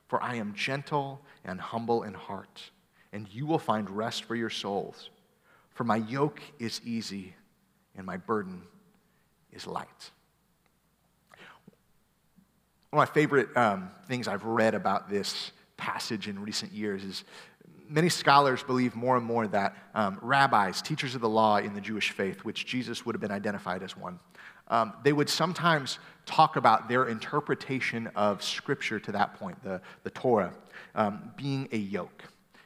for 0.07 0.21
I 0.21 0.35
am 0.35 0.55
gentle 0.55 1.21
and 1.45 1.61
humble 1.61 2.01
in 2.01 2.15
heart, 2.15 2.71
and 3.13 3.27
you 3.31 3.45
will 3.45 3.59
find 3.59 3.87
rest 3.87 4.23
for 4.23 4.35
your 4.35 4.49
souls. 4.49 5.11
For 5.75 5.83
my 5.83 5.97
yoke 5.97 6.41
is 6.57 6.81
easy 6.83 7.35
and 7.95 8.03
my 8.03 8.17
burden 8.17 8.63
is 9.57 9.67
light. 9.67 10.11
One 12.91 13.03
of 13.03 13.09
my 13.09 13.13
favorite 13.13 13.55
um, 13.57 13.89
things 14.07 14.29
I've 14.29 14.45
read 14.45 14.73
about 14.73 15.09
this 15.09 15.51
passage 15.75 16.29
in 16.29 16.39
recent 16.39 16.71
years 16.71 17.03
is 17.03 17.25
many 17.89 18.07
scholars 18.07 18.63
believe 18.63 18.95
more 18.95 19.17
and 19.17 19.25
more 19.25 19.47
that 19.47 19.75
um, 19.93 20.19
rabbis, 20.21 20.81
teachers 20.81 21.15
of 21.15 21.21
the 21.21 21.29
law 21.29 21.57
in 21.57 21.73
the 21.73 21.81
Jewish 21.81 22.11
faith, 22.11 22.45
which 22.45 22.65
Jesus 22.65 23.05
would 23.05 23.13
have 23.13 23.21
been 23.21 23.31
identified 23.31 23.83
as 23.83 23.97
one, 23.97 24.19
um, 24.69 24.93
they 25.03 25.13
would 25.13 25.29
sometimes 25.29 25.99
talk 26.25 26.55
about 26.55 26.87
their 26.87 27.07
interpretation 27.07 28.07
of 28.15 28.43
Scripture 28.43 28.99
to 28.99 29.11
that 29.13 29.35
point, 29.35 29.61
the, 29.63 29.81
the 30.03 30.09
Torah, 30.09 30.53
um, 30.95 31.31
being 31.35 31.67
a 31.71 31.77
yoke. 31.77 32.23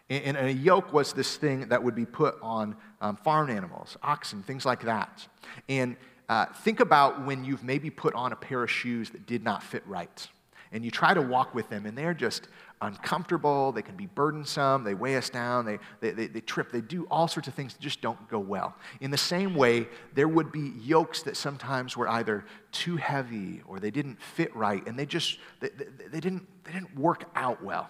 And, 0.10 0.36
and, 0.36 0.48
a 0.48 0.54
yoke 0.54 0.92
was 0.92 1.14
this 1.14 1.38
thing 1.38 1.70
that 1.70 1.82
would 1.82 1.96
be 1.96 2.06
put 2.06 2.36
on 2.42 2.76
um, 3.00 3.16
farm 3.16 3.50
animals, 3.50 3.98
oxen, 4.04 4.44
things 4.44 4.66
like 4.66 4.82
that. 4.84 5.26
And 5.70 5.96
uh, 6.32 6.46
think 6.46 6.80
about 6.80 7.26
when 7.26 7.44
you've 7.44 7.62
maybe 7.62 7.90
put 7.90 8.14
on 8.16 8.32
a 8.32 8.38
pair 8.38 8.64
of 8.64 8.72
shoes 8.72 9.10
that 9.10 9.26
did 9.26 9.44
not 9.44 9.62
fit 9.62 9.86
right. 9.86 10.30
And 10.72 10.86
you 10.86 10.90
try 10.90 11.14
to 11.14 11.22
walk 11.22 11.54
with 11.54 11.68
them, 11.68 11.86
and 11.86 11.98
they're 11.98 12.14
just 12.14 12.48
uncomfortable. 12.82 13.74
They 13.74 13.82
can 13.82 13.98
be 13.98 14.06
burdensome. 14.06 14.86
They 14.86 14.94
weigh 14.94 15.18
us 15.18 15.30
down. 15.30 15.66
They, 15.66 15.80
they, 16.00 16.12
they, 16.12 16.28
they 16.28 16.40
trip. 16.40 16.72
They 16.72 16.80
do 16.80 17.06
all 17.12 17.28
sorts 17.28 17.50
of 17.50 17.54
things 17.54 17.74
that 17.74 17.82
just 17.82 18.00
don't 18.00 18.30
go 18.30 18.40
well. 18.40 18.74
In 19.02 19.12
the 19.12 19.18
same 19.18 19.56
way, 19.56 19.90
there 20.14 20.30
would 20.30 20.54
be 20.54 20.72
yokes 20.80 21.22
that 21.24 21.36
sometimes 21.36 21.98
were 21.98 22.08
either 22.08 22.46
too 22.72 22.96
heavy 22.96 23.62
or 23.68 23.82
they 23.82 23.92
didn't 23.92 24.22
fit 24.22 24.56
right, 24.56 24.88
and 24.88 24.98
they 24.98 25.06
just 25.06 25.38
they, 25.60 25.68
they, 25.68 26.08
they 26.14 26.20
didn't, 26.22 26.48
they 26.64 26.72
didn't 26.72 26.98
work 26.98 27.26
out 27.36 27.62
well. 27.62 27.90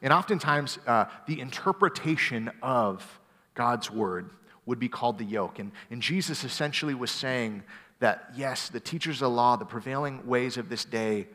And 0.00 0.12
oftentimes, 0.12 0.78
uh, 0.86 1.06
the 1.26 1.40
interpretation 1.40 2.52
of 2.62 3.18
God's 3.54 3.90
word 3.90 4.30
would 4.66 4.78
be 4.78 4.88
called 4.88 5.18
the 5.18 5.24
yoke. 5.24 5.58
And, 5.58 5.72
and 5.90 6.00
Jesus 6.00 6.44
essentially 6.44 6.94
was 6.94 7.10
saying 7.10 7.62
that, 7.98 8.30
yes, 8.34 8.68
the 8.68 8.80
teachers 8.80 9.16
of 9.16 9.30
the 9.30 9.30
law, 9.30 9.56
the 9.56 9.64
prevailing 9.64 10.26
ways 10.26 10.56
of 10.56 10.68
this 10.68 10.84
day, 10.84 11.26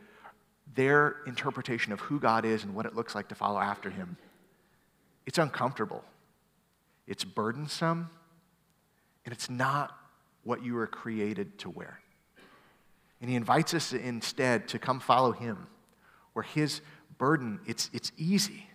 their 0.76 1.18
interpretation 1.26 1.94
of 1.94 2.00
who 2.00 2.20
God 2.20 2.46
is 2.46 2.64
and 2.64 2.76
what 2.76 2.86
it 2.86 2.96
looks 2.96 3.16
like 3.16 3.30
to 3.30 3.36
follow 3.36 3.60
after 3.60 3.90
him, 3.90 4.18
it's 5.26 5.38
uncomfortable, 5.38 6.04
it's 7.08 7.24
burdensome, 7.24 8.10
and 9.26 9.34
it's 9.34 9.50
not 9.50 9.98
what 10.44 10.64
you 10.64 10.74
were 10.74 10.88
created 10.88 11.58
to 11.60 11.70
wear. 11.70 12.00
And 13.20 13.30
he 13.30 13.36
invites 13.36 13.74
us 13.74 13.92
instead 13.94 14.68
to 14.70 14.80
come 14.80 15.00
follow 15.00 15.32
him, 15.32 15.68
where 16.34 16.44
his 16.44 16.82
burden, 17.18 17.60
it's, 17.66 17.90
it's 17.92 18.12
easy, 18.18 18.68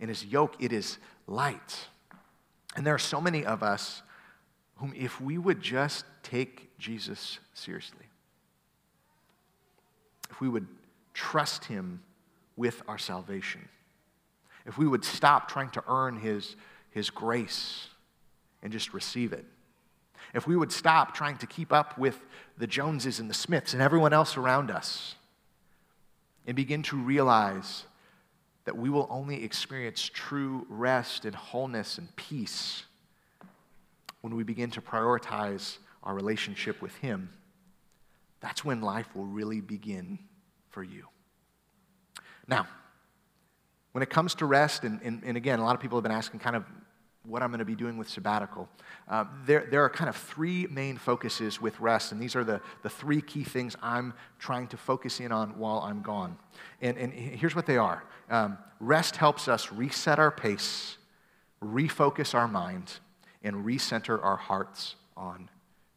and 0.00 0.10
his 0.10 0.24
yoke, 0.24 0.56
it 0.58 0.72
is 0.72 0.98
light. 1.26 1.88
And 2.78 2.86
there 2.86 2.94
are 2.94 2.98
so 2.98 3.20
many 3.20 3.44
of 3.44 3.64
us 3.64 4.02
whom, 4.76 4.94
if 4.96 5.20
we 5.20 5.36
would 5.36 5.60
just 5.60 6.04
take 6.22 6.70
Jesus 6.78 7.40
seriously, 7.52 8.06
if 10.30 10.40
we 10.40 10.48
would 10.48 10.68
trust 11.12 11.64
him 11.64 12.04
with 12.54 12.80
our 12.86 12.96
salvation, 12.96 13.68
if 14.64 14.78
we 14.78 14.86
would 14.86 15.04
stop 15.04 15.48
trying 15.48 15.70
to 15.70 15.82
earn 15.88 16.20
his, 16.20 16.54
his 16.92 17.10
grace 17.10 17.88
and 18.62 18.72
just 18.72 18.94
receive 18.94 19.32
it, 19.32 19.44
if 20.32 20.46
we 20.46 20.54
would 20.54 20.70
stop 20.70 21.16
trying 21.16 21.36
to 21.38 21.48
keep 21.48 21.72
up 21.72 21.98
with 21.98 22.20
the 22.58 22.68
Joneses 22.68 23.18
and 23.18 23.28
the 23.28 23.34
Smiths 23.34 23.72
and 23.72 23.82
everyone 23.82 24.12
else 24.12 24.36
around 24.36 24.70
us 24.70 25.16
and 26.46 26.54
begin 26.54 26.84
to 26.84 26.96
realize 26.96 27.86
that 28.68 28.76
we 28.76 28.90
will 28.90 29.06
only 29.08 29.44
experience 29.44 30.10
true 30.12 30.66
rest 30.68 31.24
and 31.24 31.34
wholeness 31.34 31.96
and 31.96 32.14
peace 32.16 32.82
when 34.20 34.36
we 34.36 34.44
begin 34.44 34.70
to 34.70 34.82
prioritize 34.82 35.78
our 36.02 36.14
relationship 36.14 36.82
with 36.82 36.94
Him. 36.96 37.30
That's 38.40 38.66
when 38.66 38.82
life 38.82 39.08
will 39.16 39.24
really 39.24 39.62
begin 39.62 40.18
for 40.68 40.82
you. 40.82 41.06
Now, 42.46 42.68
when 43.92 44.02
it 44.02 44.10
comes 44.10 44.34
to 44.34 44.44
rest, 44.44 44.84
and, 44.84 45.00
and, 45.02 45.22
and 45.24 45.38
again, 45.38 45.60
a 45.60 45.64
lot 45.64 45.74
of 45.74 45.80
people 45.80 45.96
have 45.96 46.02
been 46.02 46.12
asking 46.12 46.40
kind 46.40 46.54
of 46.54 46.66
what 47.28 47.42
I'm 47.42 47.50
going 47.50 47.58
to 47.58 47.64
be 47.64 47.74
doing 47.74 47.96
with 47.96 48.08
sabbatical. 48.08 48.68
Uh, 49.08 49.24
there, 49.44 49.66
there 49.70 49.84
are 49.84 49.90
kind 49.90 50.08
of 50.08 50.16
three 50.16 50.66
main 50.68 50.96
focuses 50.96 51.60
with 51.60 51.78
rest, 51.80 52.12
and 52.12 52.20
these 52.20 52.34
are 52.34 52.44
the, 52.44 52.60
the 52.82 52.90
three 52.90 53.20
key 53.20 53.44
things 53.44 53.76
I'm 53.82 54.14
trying 54.38 54.66
to 54.68 54.76
focus 54.76 55.20
in 55.20 55.32
on 55.32 55.58
while 55.58 55.80
I'm 55.80 56.02
gone. 56.02 56.36
And, 56.80 56.96
and 56.96 57.12
here's 57.12 57.54
what 57.54 57.66
they 57.66 57.76
are 57.76 58.04
um, 58.30 58.58
rest 58.80 59.16
helps 59.16 59.48
us 59.48 59.72
reset 59.72 60.18
our 60.18 60.30
pace, 60.30 60.96
refocus 61.62 62.34
our 62.34 62.48
mind, 62.48 63.00
and 63.42 63.64
recenter 63.64 64.22
our 64.22 64.36
hearts 64.36 64.96
on 65.16 65.48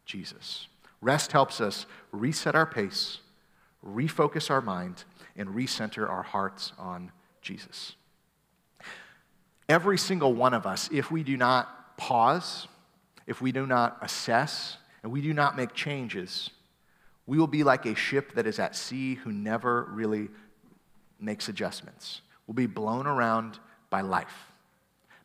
Jesus. 0.05 0.67
Rest 1.01 1.31
helps 1.31 1.61
us 1.61 1.85
reset 2.11 2.55
our 2.55 2.65
pace, 2.65 3.19
refocus 3.85 4.49
our 4.49 4.61
mind, 4.61 5.03
and 5.35 5.49
recenter 5.49 6.07
our 6.07 6.23
hearts 6.23 6.73
on 6.77 7.11
Jesus. 7.41 7.95
Every 9.71 9.97
single 9.97 10.33
one 10.33 10.53
of 10.53 10.65
us, 10.65 10.89
if 10.91 11.11
we 11.11 11.23
do 11.23 11.37
not 11.37 11.95
pause, 11.95 12.67
if 13.25 13.39
we 13.41 13.53
do 13.53 13.65
not 13.65 13.97
assess, 14.01 14.75
and 15.01 15.13
we 15.13 15.21
do 15.21 15.33
not 15.33 15.55
make 15.55 15.73
changes, 15.73 16.49
we 17.25 17.37
will 17.37 17.47
be 17.47 17.63
like 17.63 17.85
a 17.85 17.95
ship 17.95 18.33
that 18.33 18.45
is 18.45 18.59
at 18.59 18.75
sea 18.75 19.15
who 19.15 19.31
never 19.31 19.87
really 19.93 20.27
makes 21.21 21.47
adjustments. 21.47 22.19
We'll 22.45 22.55
be 22.55 22.65
blown 22.65 23.07
around 23.07 23.59
by 23.89 24.01
life. 24.01 24.51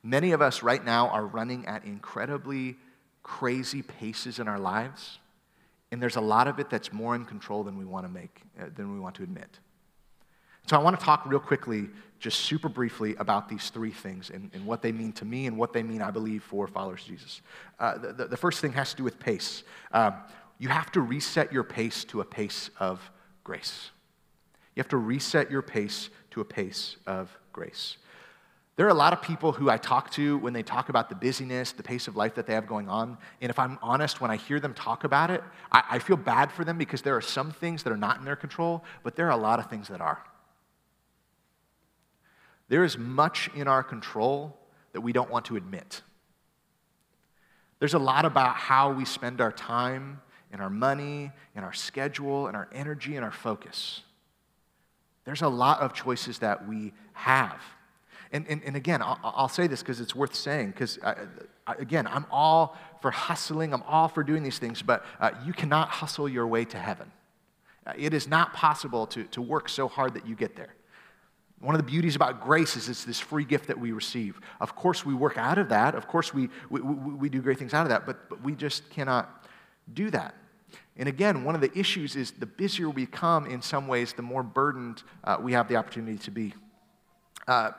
Many 0.04 0.30
of 0.30 0.40
us 0.40 0.62
right 0.62 0.84
now 0.84 1.08
are 1.08 1.26
running 1.26 1.66
at 1.66 1.84
incredibly 1.84 2.76
crazy 3.24 3.82
paces 3.82 4.38
in 4.38 4.46
our 4.46 4.60
lives, 4.60 5.18
and 5.90 6.00
there's 6.00 6.14
a 6.14 6.20
lot 6.20 6.46
of 6.46 6.60
it 6.60 6.70
that's 6.70 6.92
more 6.92 7.16
in 7.16 7.24
control 7.24 7.64
than 7.64 7.76
we 7.76 7.84
want 7.84 8.06
to 8.06 8.12
make, 8.12 8.42
uh, 8.60 8.66
than 8.76 8.94
we 8.94 9.00
want 9.00 9.16
to 9.16 9.24
admit. 9.24 9.58
So 10.68 10.76
I 10.76 10.80
want 10.80 10.96
to 10.98 11.04
talk 11.04 11.26
real 11.26 11.40
quickly, 11.40 11.88
just 12.18 12.40
super 12.40 12.68
briefly, 12.68 13.14
about 13.16 13.48
these 13.48 13.70
three 13.70 13.90
things 13.90 14.30
and, 14.30 14.50
and 14.54 14.64
what 14.66 14.82
they 14.82 14.92
mean 14.92 15.12
to 15.12 15.24
me 15.24 15.46
and 15.46 15.56
what 15.56 15.72
they 15.72 15.82
mean, 15.82 16.02
I 16.02 16.10
believe, 16.10 16.42
for 16.42 16.66
followers 16.66 17.02
of 17.02 17.08
Jesus. 17.08 17.42
Uh, 17.78 17.98
the, 17.98 18.26
the, 18.26 18.36
first 18.36 18.60
thing 18.60 18.72
has 18.72 18.90
to 18.90 18.96
do 18.96 19.04
with 19.04 19.18
pace. 19.18 19.64
Uh, 19.92 20.12
you 20.58 20.68
have 20.68 20.90
to 20.92 21.00
reset 21.00 21.52
your 21.52 21.64
pace 21.64 22.04
to 22.04 22.20
a 22.20 22.24
pace 22.24 22.70
of 22.78 23.10
grace. 23.44 23.90
You 24.74 24.80
have 24.80 24.88
to 24.88 24.96
reset 24.96 25.50
your 25.50 25.62
pace 25.62 26.10
to 26.30 26.40
a 26.40 26.44
pace 26.44 26.96
of 27.06 27.36
grace. 27.52 27.96
There 28.76 28.84
are 28.84 28.90
a 28.90 28.94
lot 28.94 29.14
of 29.14 29.22
people 29.22 29.52
who 29.52 29.70
I 29.70 29.78
talk 29.78 30.10
to 30.12 30.36
when 30.36 30.52
they 30.52 30.62
talk 30.62 30.90
about 30.90 31.08
the 31.08 31.14
busyness, 31.14 31.72
the 31.72 31.82
pace 31.82 32.08
of 32.08 32.16
life 32.16 32.34
that 32.34 32.46
they 32.46 32.52
have 32.52 32.66
going 32.66 32.90
on. 32.90 33.16
And 33.40 33.48
if 33.48 33.58
I'm 33.58 33.78
honest, 33.80 34.20
when 34.20 34.30
I 34.30 34.36
hear 34.36 34.60
them 34.60 34.74
talk 34.74 35.04
about 35.04 35.30
it, 35.30 35.42
I, 35.72 35.82
I 35.92 35.98
feel 35.98 36.18
bad 36.18 36.52
for 36.52 36.62
them 36.62 36.76
because 36.76 37.00
there 37.00 37.16
are 37.16 37.22
some 37.22 37.52
things 37.52 37.82
that 37.84 37.92
are 37.92 37.96
not 37.96 38.18
in 38.18 38.26
their 38.26 38.36
control, 38.36 38.84
but 39.02 39.16
there 39.16 39.26
are 39.28 39.30
a 39.30 39.36
lot 39.36 39.60
of 39.60 39.70
things 39.70 39.88
that 39.88 40.02
are. 40.02 40.22
There 42.68 42.84
is 42.84 42.98
much 42.98 43.48
in 43.54 43.68
our 43.68 43.82
control 43.82 44.56
that 44.92 45.00
we 45.00 45.12
don't 45.12 45.30
want 45.30 45.46
to 45.46 45.56
admit. 45.56 46.02
There's 47.78 47.94
a 47.94 47.98
lot 47.98 48.24
about 48.24 48.56
how 48.56 48.92
we 48.92 49.04
spend 49.04 49.40
our 49.40 49.52
time 49.52 50.20
and 50.50 50.60
our 50.60 50.70
money 50.70 51.30
and 51.54 51.64
our 51.64 51.72
schedule 51.72 52.46
and 52.46 52.56
our 52.56 52.68
energy 52.72 53.16
and 53.16 53.24
our 53.24 53.32
focus. 53.32 54.02
There's 55.24 55.42
a 55.42 55.48
lot 55.48 55.80
of 55.80 55.92
choices 55.92 56.38
that 56.38 56.66
we 56.66 56.92
have. 57.12 57.60
And, 58.32 58.46
and, 58.48 58.62
and 58.64 58.76
again, 58.76 59.02
I'll, 59.02 59.18
I'll 59.22 59.48
say 59.48 59.66
this 59.66 59.82
because 59.82 60.00
it's 60.00 60.14
worth 60.14 60.34
saying, 60.34 60.70
because 60.70 60.98
again, 61.66 62.06
I'm 62.06 62.26
all 62.30 62.76
for 63.00 63.10
hustling, 63.10 63.72
I'm 63.72 63.82
all 63.82 64.08
for 64.08 64.24
doing 64.24 64.42
these 64.42 64.58
things, 64.58 64.82
but 64.82 65.04
uh, 65.20 65.30
you 65.44 65.52
cannot 65.52 65.88
hustle 65.88 66.28
your 66.28 66.46
way 66.46 66.64
to 66.64 66.78
heaven. 66.78 67.10
Uh, 67.86 67.92
it 67.96 68.14
is 68.14 68.26
not 68.26 68.52
possible 68.52 69.06
to, 69.08 69.24
to 69.24 69.40
work 69.40 69.68
so 69.68 69.86
hard 69.86 70.14
that 70.14 70.26
you 70.26 70.34
get 70.34 70.56
there. 70.56 70.74
One 71.60 71.74
of 71.74 71.80
the 71.80 71.90
beauties 71.90 72.16
about 72.16 72.42
grace 72.42 72.76
is 72.76 72.88
it's 72.88 73.04
this 73.04 73.18
free 73.18 73.44
gift 73.44 73.68
that 73.68 73.78
we 73.78 73.92
receive. 73.92 74.40
Of 74.60 74.76
course, 74.76 75.06
we 75.06 75.14
work 75.14 75.38
out 75.38 75.56
of 75.58 75.70
that. 75.70 75.94
Of 75.94 76.06
course, 76.06 76.34
we, 76.34 76.50
we, 76.68 76.80
we 76.80 77.28
do 77.28 77.40
great 77.40 77.58
things 77.58 77.72
out 77.72 77.82
of 77.82 77.88
that, 77.88 78.04
but, 78.04 78.28
but 78.28 78.42
we 78.42 78.54
just 78.54 78.90
cannot 78.90 79.46
do 79.92 80.10
that. 80.10 80.34
And 80.98 81.08
again, 81.08 81.44
one 81.44 81.54
of 81.54 81.60
the 81.60 81.76
issues 81.78 82.14
is 82.14 82.32
the 82.32 82.46
busier 82.46 82.90
we 82.90 83.06
come, 83.06 83.46
in 83.46 83.62
some 83.62 83.88
ways, 83.88 84.12
the 84.12 84.22
more 84.22 84.42
burdened 84.42 85.02
uh, 85.24 85.38
we 85.40 85.52
have 85.52 85.68
the 85.68 85.76
opportunity 85.76 86.18
to 86.18 86.30
be. 86.30 86.52
Uh, 87.48 87.70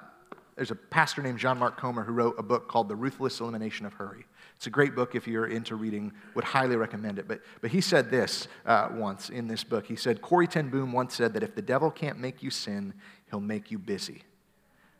there's 0.55 0.71
a 0.71 0.75
pastor 0.75 1.21
named 1.21 1.37
John 1.37 1.59
Mark 1.59 1.77
Comer 1.77 2.03
who 2.03 2.13
wrote 2.13 2.35
a 2.39 2.43
book 2.43 2.67
called 2.67 2.89
The 2.89 2.95
Ruthless 2.95 3.39
Elimination 3.41 3.85
of 3.85 3.93
Hurry. 3.93 4.25
It's 4.55 4.65
a 4.65 4.71
great 4.71 4.95
book 4.95 5.13
if 5.13 5.27
you're 5.27 5.45
into 5.45 5.75
reading, 5.75 6.11
would 6.33 6.45
highly 6.45 6.75
recommend 6.75 7.19
it. 7.19 7.27
But, 7.27 7.41
but 7.61 7.69
he 7.69 7.79
said 7.79 8.09
this 8.09 8.47
uh, 8.65 8.89
once 8.91 9.29
in 9.29 9.47
this 9.47 9.63
book. 9.63 9.85
He 9.85 9.95
said, 9.95 10.19
Corrie 10.19 10.47
ten 10.47 10.69
Boom 10.69 10.93
once 10.93 11.13
said 11.13 11.33
that 11.33 11.43
if 11.43 11.53
the 11.53 11.61
devil 11.61 11.91
can't 11.91 12.17
make 12.17 12.41
you 12.41 12.49
sin, 12.49 12.95
he'll 13.29 13.39
make 13.39 13.71
you 13.71 13.77
busy. 13.77 14.23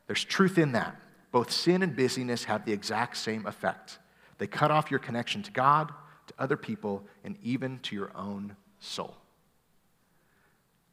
There's 0.06 0.24
truth 0.24 0.58
in 0.58 0.72
that. 0.72 0.96
Both 1.30 1.50
sin 1.50 1.82
and 1.82 1.94
busyness 1.94 2.44
have 2.44 2.64
the 2.64 2.72
exact 2.72 3.16
same 3.16 3.46
effect. 3.46 3.98
They 4.38 4.46
cut 4.46 4.70
off 4.70 4.90
your 4.90 5.00
connection 5.00 5.42
to 5.42 5.50
God, 5.50 5.92
to 6.28 6.34
other 6.38 6.56
people, 6.56 7.04
and 7.24 7.36
even 7.42 7.78
to 7.80 7.96
your 7.96 8.10
own 8.14 8.56
soul. 8.80 9.16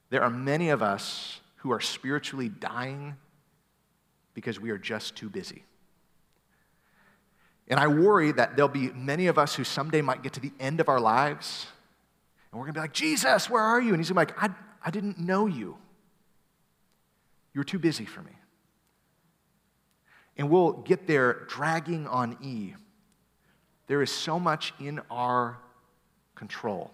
There 0.10 0.22
are 0.22 0.30
many 0.30 0.70
of 0.70 0.82
us 0.82 1.40
who 1.58 1.72
are 1.72 1.80
spiritually 1.80 2.50
dying 2.50 3.16
because 4.34 4.60
we 4.60 4.70
are 4.72 4.78
just 4.78 5.16
too 5.16 5.30
busy. 5.30 5.64
And 7.68 7.80
I 7.80 7.88
worry 7.88 8.32
that 8.34 8.56
there'll 8.56 8.70
be 8.70 8.92
many 8.92 9.28
of 9.28 9.38
us 9.38 9.56
who 9.56 9.64
someday 9.64 10.02
might 10.02 10.22
get 10.22 10.34
to 10.34 10.40
the 10.40 10.52
end 10.60 10.80
of 10.80 10.90
our 10.90 11.00
lives 11.00 11.68
and 12.56 12.62
we're 12.62 12.68
going 12.68 12.76
to 12.76 12.80
be 12.80 12.84
like, 12.84 12.94
Jesus, 12.94 13.50
where 13.50 13.62
are 13.62 13.82
you? 13.82 13.90
And 13.90 13.98
he's 13.98 14.10
going 14.10 14.26
to 14.26 14.34
be 14.34 14.40
like, 14.40 14.50
I, 14.50 14.88
I 14.88 14.90
didn't 14.90 15.20
know 15.20 15.46
you. 15.46 15.76
You 17.56 17.62
were 17.62 17.66
too 17.66 17.80
busy 17.80 18.04
for 18.04 18.22
me. 18.22 18.34
And 20.38 20.50
we'll 20.50 20.74
get 20.74 21.08
there 21.08 21.46
dragging 21.48 22.06
on 22.06 22.38
E. 22.44 22.74
There 23.88 24.02
is 24.02 24.12
so 24.12 24.38
much 24.38 24.74
in 24.78 25.00
our 25.10 25.58
control 26.36 26.92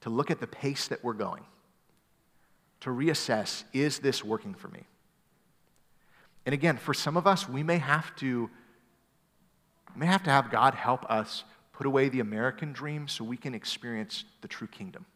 to 0.00 0.10
look 0.10 0.32
at 0.32 0.40
the 0.40 0.48
pace 0.48 0.88
that 0.88 1.04
we're 1.04 1.12
going, 1.12 1.44
to 2.80 2.90
reassess 2.90 3.62
is 3.72 4.00
this 4.00 4.24
working 4.24 4.52
for 4.52 4.66
me? 4.68 4.82
And 6.44 6.52
again, 6.52 6.76
for 6.76 6.92
some 6.92 7.16
of 7.16 7.26
us, 7.26 7.48
we 7.48 7.62
may 7.62 7.78
have 7.78 8.14
to, 8.16 8.50
may 9.94 10.06
have 10.06 10.24
to 10.24 10.30
have 10.30 10.50
God 10.50 10.74
help 10.74 11.04
us 11.04 11.44
put 11.72 11.86
away 11.86 12.08
the 12.08 12.20
American 12.20 12.72
dream 12.72 13.06
so 13.06 13.24
we 13.24 13.36
can 13.36 13.54
experience 13.54 14.24
the 14.40 14.48
true 14.48 14.66
kingdom. 14.66 15.06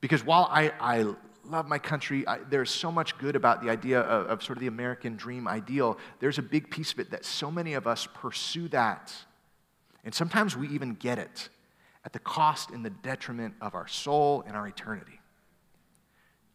Because 0.00 0.24
while 0.24 0.48
I, 0.50 0.72
I 0.80 1.14
love 1.44 1.68
my 1.68 1.78
country, 1.78 2.26
I, 2.26 2.38
there's 2.50 2.70
so 2.70 2.90
much 2.92 3.16
good 3.18 3.36
about 3.36 3.62
the 3.62 3.70
idea 3.70 4.00
of, 4.00 4.26
of 4.26 4.42
sort 4.42 4.58
of 4.58 4.60
the 4.60 4.66
American 4.66 5.16
dream 5.16 5.48
ideal. 5.48 5.98
There's 6.20 6.38
a 6.38 6.42
big 6.42 6.70
piece 6.70 6.92
of 6.92 7.00
it 7.00 7.10
that 7.10 7.24
so 7.24 7.50
many 7.50 7.74
of 7.74 7.86
us 7.86 8.06
pursue 8.06 8.68
that. 8.68 9.12
And 10.04 10.14
sometimes 10.14 10.56
we 10.56 10.68
even 10.68 10.94
get 10.94 11.18
it 11.18 11.48
at 12.04 12.12
the 12.12 12.18
cost 12.20 12.70
and 12.70 12.84
the 12.84 12.90
detriment 12.90 13.54
of 13.60 13.74
our 13.74 13.88
soul 13.88 14.44
and 14.46 14.56
our 14.56 14.68
eternity. 14.68 15.20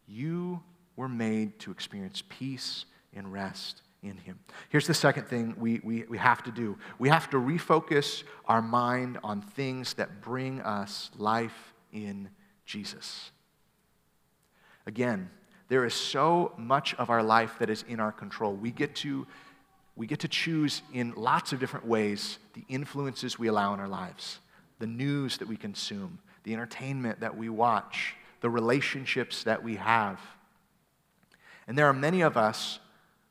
You 0.08 0.62
were 0.96 1.10
made 1.10 1.60
to 1.60 1.72
experience 1.72 2.24
peace 2.30 2.86
and 3.14 3.32
rest 3.32 3.82
in 4.04 4.18
Him. 4.18 4.40
Here's 4.70 4.88
the 4.88 4.94
second 4.94 5.28
thing 5.28 5.56
we, 5.58 5.82
we, 5.84 6.04
we 6.04 6.18
have 6.18 6.44
to 6.44 6.52
do 6.52 6.78
we 7.00 7.10
have 7.10 7.30
to 7.32 7.38
refocus 7.38 8.24
our 8.46 8.62
mind 8.62 9.20
on 9.24 9.42
things 9.42 9.94
that 9.96 10.22
bring 10.22 10.62
us 10.62 11.12
life 11.18 11.74
in 11.92 12.30
Jesus. 12.72 13.32
Again, 14.86 15.30
there 15.68 15.86
is 15.86 15.94
so 15.94 16.54
much 16.58 16.94
of 16.96 17.10
our 17.10 17.22
life 17.22 17.60
that 17.60 17.70
is 17.70 17.84
in 17.90 18.00
our 18.00 18.14
control. 18.14 18.54
We 18.54 18.72
get 18.72 18.96
to, 18.98 19.28
we 19.98 20.08
get 20.08 20.20
to 20.22 20.30
choose 20.30 20.82
in 20.94 21.14
lots 21.18 21.52
of 21.52 21.60
different 21.60 21.86
ways 21.86 22.40
the 22.54 22.64
influences 22.70 23.38
we 23.38 23.48
allow 23.48 23.74
in 23.74 23.82
our 23.82 23.90
lives, 23.90 24.40
the 24.80 24.88
news 24.88 25.38
that 25.40 25.50
we 25.50 25.58
consume, 25.58 26.20
the 26.46 26.54
entertainment 26.54 27.20
that 27.20 27.36
we 27.36 27.50
watch, 27.50 28.16
the 28.40 28.50
relationships 28.50 29.44
that 29.44 29.62
we 29.62 29.76
have. 29.76 30.22
And 31.68 31.78
there 31.78 31.88
are 31.88 31.94
many 31.94 32.22
of 32.22 32.38
us 32.38 32.80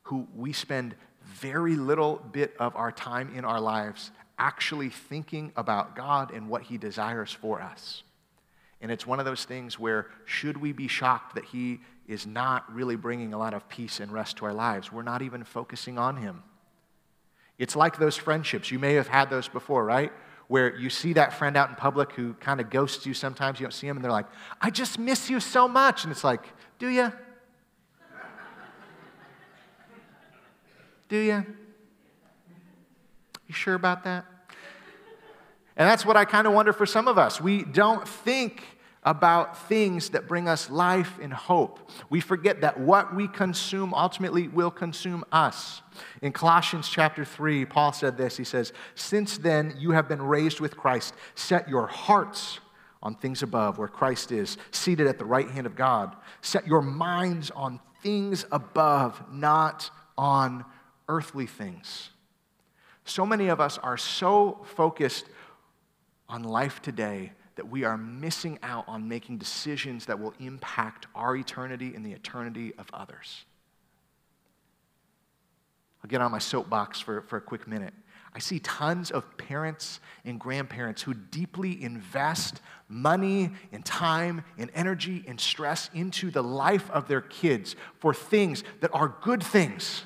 who 0.03 0.27
we 0.35 0.53
spend 0.53 0.93
very 1.23 1.75
little 1.75 2.23
bit 2.31 2.55
of 2.59 2.75
our 2.75 2.91
time 2.91 3.33
in 3.35 3.43
our 3.43 3.59
lives 3.59 4.11
actually 4.37 4.89
thinking 4.89 5.51
about 5.55 5.95
God 5.95 6.31
and 6.31 6.47
what 6.47 6.61
He 6.61 6.77
desires 6.77 7.31
for 7.31 7.59
us. 7.59 8.03
And 8.81 8.91
it's 8.91 9.05
one 9.05 9.19
of 9.19 9.25
those 9.25 9.45
things 9.45 9.77
where, 9.77 10.07
should 10.25 10.57
we 10.57 10.71
be 10.71 10.87
shocked 10.87 11.35
that 11.35 11.45
He 11.45 11.81
is 12.07 12.25
not 12.25 12.73
really 12.73 12.95
bringing 12.95 13.33
a 13.33 13.37
lot 13.37 13.53
of 13.53 13.69
peace 13.69 13.99
and 13.99 14.11
rest 14.11 14.37
to 14.37 14.45
our 14.45 14.53
lives? 14.53 14.91
We're 14.91 15.03
not 15.03 15.21
even 15.21 15.43
focusing 15.43 15.99
on 15.99 16.17
Him. 16.17 16.43
It's 17.59 17.75
like 17.75 17.99
those 17.99 18.17
friendships. 18.17 18.71
You 18.71 18.79
may 18.79 18.95
have 18.95 19.07
had 19.07 19.29
those 19.29 19.47
before, 19.47 19.85
right? 19.85 20.11
Where 20.47 20.75
you 20.75 20.89
see 20.89 21.13
that 21.13 21.31
friend 21.33 21.55
out 21.55 21.69
in 21.69 21.75
public 21.75 22.11
who 22.13 22.33
kind 22.33 22.59
of 22.59 22.71
ghosts 22.71 23.05
you 23.05 23.13
sometimes, 23.13 23.59
you 23.59 23.65
don't 23.65 23.71
see 23.71 23.87
them, 23.87 23.97
and 23.97 24.03
they're 24.03 24.11
like, 24.11 24.25
I 24.59 24.71
just 24.71 24.97
miss 24.97 25.29
you 25.29 25.39
so 25.39 25.67
much. 25.67 26.03
And 26.03 26.11
it's 26.11 26.23
like, 26.23 26.43
do 26.79 26.87
you? 26.87 27.13
Do 31.07 31.17
you? 31.17 31.45
You 33.47 33.53
sure 33.53 33.75
about 33.75 34.05
that? 34.05 34.25
And 35.77 35.89
that's 35.89 36.05
what 36.05 36.17
I 36.17 36.25
kind 36.25 36.47
of 36.47 36.53
wonder 36.53 36.73
for 36.73 36.85
some 36.85 37.07
of 37.07 37.17
us. 37.17 37.39
We 37.39 37.63
don't 37.63 38.07
think 38.07 38.63
about 39.03 39.67
things 39.67 40.09
that 40.09 40.27
bring 40.27 40.47
us 40.47 40.69
life 40.69 41.17
and 41.21 41.33
hope. 41.33 41.89
We 42.09 42.21
forget 42.21 42.61
that 42.61 42.79
what 42.79 43.15
we 43.15 43.27
consume 43.27 43.93
ultimately 43.93 44.47
will 44.47 44.69
consume 44.69 45.23
us. 45.31 45.81
In 46.21 46.31
Colossians 46.31 46.87
chapter 46.87 47.25
3, 47.25 47.65
Paul 47.65 47.93
said 47.93 48.17
this 48.17 48.37
He 48.37 48.43
says, 48.43 48.73
Since 48.93 49.39
then 49.39 49.75
you 49.77 49.91
have 49.91 50.07
been 50.07 50.21
raised 50.21 50.59
with 50.59 50.77
Christ, 50.77 51.15
set 51.33 51.67
your 51.67 51.87
hearts 51.87 52.59
on 53.01 53.15
things 53.15 53.41
above, 53.41 53.79
where 53.79 53.87
Christ 53.87 54.31
is, 54.31 54.57
seated 54.69 55.07
at 55.07 55.17
the 55.17 55.25
right 55.25 55.49
hand 55.49 55.65
of 55.65 55.75
God. 55.75 56.15
Set 56.41 56.67
your 56.67 56.83
minds 56.83 57.49
on 57.51 57.79
things 58.03 58.45
above, 58.51 59.23
not 59.31 59.89
on 60.15 60.63
earthly 61.09 61.47
things. 61.47 62.11
So 63.03 63.25
many 63.25 63.47
of 63.47 63.59
us 63.59 63.79
are 63.79 63.97
so 63.97 64.61
focused 64.75 65.25
on 66.29 66.43
life 66.43 66.83
today 66.83 67.33
that 67.55 67.69
we 67.69 67.83
are 67.83 67.97
missing 67.97 68.57
out 68.63 68.85
on 68.87 69.07
making 69.07 69.37
decisions 69.37 70.05
that 70.05 70.19
will 70.19 70.33
impact 70.39 71.07
our 71.15 71.35
eternity 71.35 71.93
and 71.95 72.05
the 72.05 72.13
eternity 72.13 72.73
of 72.77 72.87
others. 72.93 73.45
I'll 76.03 76.09
get 76.09 76.21
on 76.21 76.31
my 76.31 76.39
soapbox 76.39 76.99
for, 76.99 77.21
for 77.21 77.37
a 77.37 77.41
quick 77.41 77.67
minute. 77.67 77.93
I 78.33 78.39
see 78.39 78.59
tons 78.59 79.11
of 79.11 79.37
parents 79.37 79.99
and 80.23 80.39
grandparents 80.39 81.01
who 81.01 81.13
deeply 81.13 81.83
invest 81.83 82.61
money 82.87 83.51
and 83.73 83.83
time 83.83 84.43
and 84.57 84.71
energy 84.73 85.23
and 85.27 85.39
stress 85.39 85.89
into 85.93 86.31
the 86.31 86.41
life 86.41 86.89
of 86.91 87.07
their 87.07 87.21
kids 87.21 87.75
for 87.99 88.13
things 88.13 88.63
that 88.79 88.89
are 88.93 89.15
good 89.21 89.43
things 89.43 90.03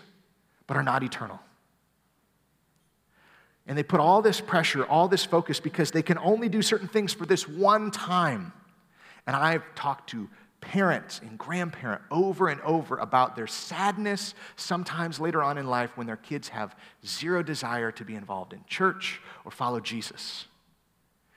but 0.65 0.75
are 0.75 0.83
not 0.83 1.03
eternal. 1.03 1.39
And 3.67 3.77
they 3.77 3.83
put 3.83 3.99
all 3.99 4.21
this 4.21 4.41
pressure, 4.41 4.85
all 4.85 5.07
this 5.07 5.25
focus, 5.25 5.59
because 5.59 5.91
they 5.91 6.03
can 6.03 6.17
only 6.19 6.49
do 6.49 6.61
certain 6.61 6.87
things 6.87 7.13
for 7.13 7.25
this 7.25 7.47
one 7.47 7.89
time. 7.91 8.53
And 9.25 9.35
I've 9.35 9.63
talked 9.73 10.09
to 10.11 10.29
parents 10.61 11.19
and 11.21 11.37
grandparents 11.37 12.05
over 12.09 12.47
and 12.47 12.59
over 12.61 12.97
about 12.97 13.35
their 13.35 13.47
sadness 13.47 14.33
sometimes 14.55 15.19
later 15.19 15.43
on 15.43 15.57
in 15.57 15.67
life 15.67 15.95
when 15.95 16.07
their 16.07 16.15
kids 16.15 16.49
have 16.49 16.75
zero 17.05 17.43
desire 17.43 17.91
to 17.91 18.03
be 18.03 18.15
involved 18.15 18.53
in 18.53 18.63
church 18.67 19.21
or 19.45 19.51
follow 19.51 19.79
Jesus. 19.79 20.45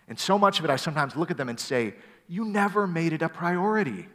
And 0.09 0.19
so 0.19 0.39
much 0.39 0.59
of 0.59 0.65
it, 0.65 0.71
I 0.71 0.77
sometimes 0.77 1.17
look 1.17 1.31
at 1.31 1.37
them 1.37 1.49
and 1.49 1.61
say, 1.61 1.95
You 2.27 2.45
never 2.45 2.87
made 2.87 3.13
it 3.13 3.23
a 3.23 3.29
priority. 3.29 4.09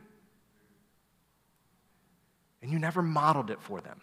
And 2.62 2.71
you 2.71 2.80
never 2.80 3.02
modeled 3.02 3.52
it 3.52 3.62
for 3.62 3.82
them. 3.82 4.02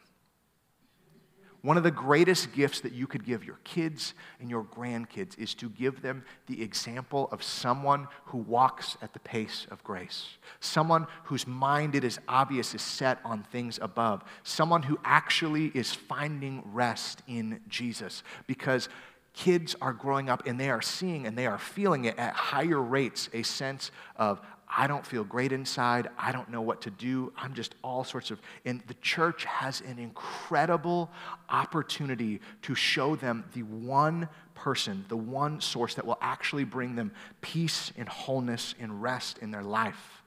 One 1.63 1.77
of 1.77 1.83
the 1.83 1.91
greatest 1.91 2.53
gifts 2.53 2.81
that 2.81 2.93
you 2.93 3.07
could 3.07 3.25
give 3.25 3.45
your 3.45 3.59
kids 3.65 4.15
and 4.41 4.49
your 4.49 4.65
grandkids 4.65 5.39
is 5.39 5.55
to 5.57 5.69
give 5.69 6.01
them 6.01 6.25
the 6.47 6.63
example 6.63 7.29
of 7.33 7.43
someone 7.43 8.09
who 8.27 8.39
walks 8.39 8.97
at 9.03 9.13
the 9.13 9.19
pace 9.19 9.67
of 9.71 9.85
grace, 9.85 10.39
someone 10.61 11.07
whose 11.25 11.47
mind, 11.47 11.95
it 11.95 12.03
is 12.03 12.19
obvious, 12.29 12.75
is 12.75 12.81
set 12.81 13.19
on 13.25 13.43
things 13.43 13.79
above, 13.83 14.25
someone 14.43 14.83
who 14.83 14.99
actually 15.05 15.67
is 15.75 15.93
finding 15.93 16.63
rest 16.65 17.23
in 17.27 17.61
Jesus. 17.69 18.23
Because 18.47 18.89
kids 19.35 19.77
are 19.83 19.93
growing 19.93 20.31
up 20.31 20.47
and 20.47 20.59
they 20.59 20.71
are 20.71 20.83
seeing 20.83 21.27
and 21.27 21.37
they 21.37 21.47
are 21.47 21.59
feeling 21.59 22.07
it 22.07 22.19
at 22.19 22.33
higher 22.33 22.81
rates 22.81 23.29
a 23.33 23.43
sense 23.43 23.91
of 24.17 24.41
I 24.77 24.87
don't 24.87 25.05
feel 25.05 25.25
great 25.25 25.51
inside. 25.51 26.09
I 26.17 26.31
don't 26.31 26.49
know 26.49 26.61
what 26.61 26.83
to 26.83 26.91
do. 26.91 27.33
I'm 27.37 27.55
just 27.55 27.75
all 27.83 28.05
sorts 28.05 28.31
of. 28.31 28.41
And 28.65 28.81
the 28.87 28.95
church 28.95 29.45
has 29.45 29.81
an 29.81 29.99
incredible 29.99 31.11
opportunity 31.49 32.41
to 32.63 32.75
show 32.77 33.17
them 33.17 33.45
the 33.53 33.65
one 33.65 34.29
person, 34.55 35.05
the 35.09 35.17
one 35.17 35.61
source 35.61 35.95
that 35.95 36.07
will 36.07 36.19
actually 36.21 36.65
bring 36.65 36.95
them 36.95 37.11
peace 37.41 37.93
and 37.97 38.09
wholeness 38.09 38.75
and 38.79 39.03
rest 39.03 39.39
in 39.39 39.51
their 39.51 39.65
life. 39.65 40.23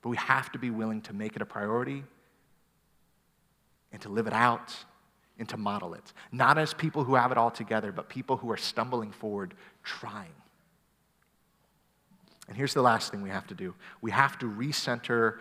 But 0.00 0.08
we 0.08 0.16
have 0.16 0.50
to 0.52 0.58
be 0.58 0.70
willing 0.70 1.02
to 1.02 1.12
make 1.12 1.36
it 1.36 1.42
a 1.42 1.46
priority 1.46 2.04
and 3.92 4.00
to 4.02 4.08
live 4.08 4.26
it 4.26 4.32
out 4.32 4.74
and 5.38 5.48
to 5.50 5.56
model 5.56 5.92
it. 5.92 6.12
Not 6.32 6.56
as 6.56 6.72
people 6.72 7.04
who 7.04 7.16
have 7.16 7.32
it 7.32 7.38
all 7.38 7.50
together, 7.50 7.92
but 7.92 8.08
people 8.08 8.38
who 8.38 8.50
are 8.50 8.56
stumbling 8.56 9.12
forward, 9.12 9.54
trying. 9.82 10.32
And 12.48 12.56
here's 12.56 12.74
the 12.74 12.82
last 12.82 13.10
thing 13.10 13.22
we 13.22 13.30
have 13.30 13.46
to 13.48 13.54
do 13.54 13.74
we 14.00 14.10
have 14.10 14.38
to 14.38 14.46
recenter 14.46 15.38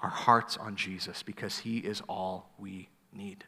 our 0.00 0.10
hearts 0.10 0.56
on 0.56 0.76
Jesus 0.76 1.22
because 1.22 1.58
he 1.58 1.78
is 1.78 2.02
all 2.08 2.50
we 2.58 2.88
need. 3.12 3.44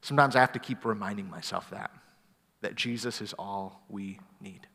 Sometimes 0.00 0.36
I 0.36 0.40
have 0.40 0.52
to 0.52 0.58
keep 0.58 0.84
reminding 0.84 1.28
myself 1.28 1.70
that, 1.70 1.90
that 2.60 2.74
Jesus 2.74 3.20
is 3.20 3.34
all 3.34 3.82
we 3.88 4.20
need. 4.40 4.66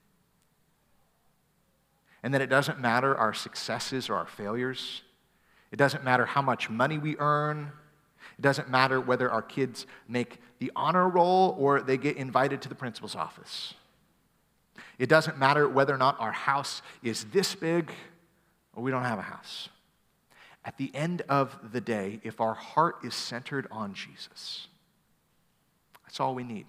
And 2.21 2.33
that 2.33 2.41
it 2.41 2.49
doesn't 2.49 2.79
matter 2.79 3.15
our 3.15 3.33
successes 3.33 4.09
or 4.09 4.15
our 4.15 4.27
failures. 4.27 5.01
It 5.71 5.77
doesn't 5.77 6.03
matter 6.03 6.25
how 6.25 6.41
much 6.41 6.69
money 6.69 6.97
we 6.97 7.17
earn. 7.17 7.71
It 8.37 8.41
doesn't 8.41 8.69
matter 8.69 9.01
whether 9.01 9.31
our 9.31 9.41
kids 9.41 9.87
make 10.07 10.39
the 10.59 10.71
honor 10.75 11.09
roll 11.09 11.55
or 11.57 11.81
they 11.81 11.97
get 11.97 12.17
invited 12.17 12.61
to 12.61 12.69
the 12.69 12.75
principal's 12.75 13.15
office. 13.15 13.73
It 14.97 15.09
doesn't 15.09 15.37
matter 15.37 15.67
whether 15.67 15.93
or 15.93 15.97
not 15.97 16.19
our 16.19 16.31
house 16.31 16.81
is 17.01 17.25
this 17.25 17.55
big 17.55 17.91
or 18.75 18.83
we 18.83 18.91
don't 18.91 19.03
have 19.03 19.19
a 19.19 19.23
house. 19.23 19.69
At 20.65 20.77
the 20.77 20.91
end 20.95 21.23
of 21.29 21.71
the 21.71 21.81
day, 21.81 22.19
if 22.23 22.39
our 22.39 22.53
heart 22.53 22.97
is 23.03 23.13
centered 23.13 23.67
on 23.69 23.93
Jesus, 23.93 24.67
that's 26.03 26.19
all 26.19 26.33
we 26.33 26.43
need. 26.43 26.65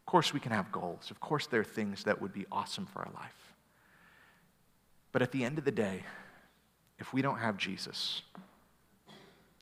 Of 0.00 0.06
course, 0.06 0.34
we 0.34 0.40
can 0.40 0.52
have 0.52 0.70
goals. 0.70 1.10
Of 1.10 1.18
course, 1.18 1.46
there 1.46 1.60
are 1.60 1.64
things 1.64 2.04
that 2.04 2.20
would 2.20 2.32
be 2.32 2.44
awesome 2.52 2.86
for 2.86 3.00
our 3.00 3.12
life. 3.14 3.54
But 5.12 5.22
at 5.22 5.32
the 5.32 5.44
end 5.44 5.58
of 5.58 5.64
the 5.64 5.70
day, 5.70 6.02
if 6.98 7.12
we 7.12 7.22
don't 7.22 7.38
have 7.38 7.56
Jesus, 7.56 8.22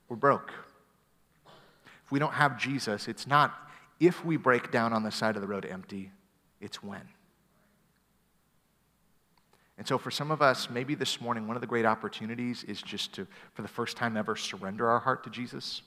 we're 0.09 0.17
broke. 0.17 0.53
If 2.05 2.11
we 2.11 2.19
don't 2.19 2.35
have 2.35 2.59
Jesus, 2.59 3.07
it's 3.07 3.27
not 3.27 3.55
if 4.01 4.25
we 4.25 4.37
break 4.37 4.73
down 4.73 4.93
on 4.93 5.05
the 5.05 5.11
side 5.11 5.37
of 5.37 5.43
the 5.43 5.49
road 5.49 5.65
empty, 5.65 6.11
it's 6.63 6.83
when. 6.83 7.03
And 9.79 9.87
so, 9.87 9.99
for 9.99 10.11
some 10.11 10.31
of 10.31 10.41
us, 10.41 10.71
maybe 10.71 10.95
this 10.95 11.21
morning, 11.21 11.47
one 11.47 11.57
of 11.57 11.61
the 11.61 11.67
great 11.67 11.85
opportunities 11.85 12.63
is 12.65 12.81
just 12.81 13.15
to, 13.15 13.27
for 13.55 13.63
the 13.63 13.69
first 13.69 13.97
time 13.97 14.17
ever, 14.17 14.37
surrender 14.37 14.89
our 14.89 15.01
heart 15.01 15.25
to 15.25 15.31
Jesus, 15.31 15.83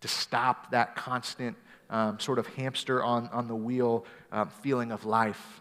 to 0.00 0.08
stop 0.08 0.70
that 0.70 0.94
constant 0.94 1.56
um, 1.90 2.20
sort 2.20 2.38
of 2.38 2.46
hamster 2.48 3.02
on, 3.02 3.28
on 3.32 3.48
the 3.48 3.56
wheel 3.56 4.04
um, 4.30 4.48
feeling 4.48 4.92
of 4.92 5.04
life, 5.04 5.60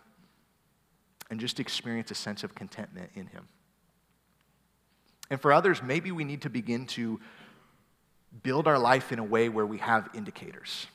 and 1.30 1.40
just 1.40 1.60
experience 1.60 2.12
a 2.12 2.16
sense 2.16 2.44
of 2.44 2.54
contentment 2.54 3.10
in 3.16 3.26
Him. 3.28 3.48
And 5.30 5.42
for 5.42 5.54
others, 5.54 5.82
maybe 5.82 6.12
we 6.12 6.26
need 6.26 6.42
to 6.42 6.50
begin 6.50 6.86
to 6.88 7.20
build 8.44 8.68
our 8.68 8.78
life 8.78 9.12
in 9.12 9.20
a 9.20 9.24
way 9.24 9.50
where 9.50 9.66
we 9.66 9.78
have 9.78 10.10
indicators. 10.14 10.88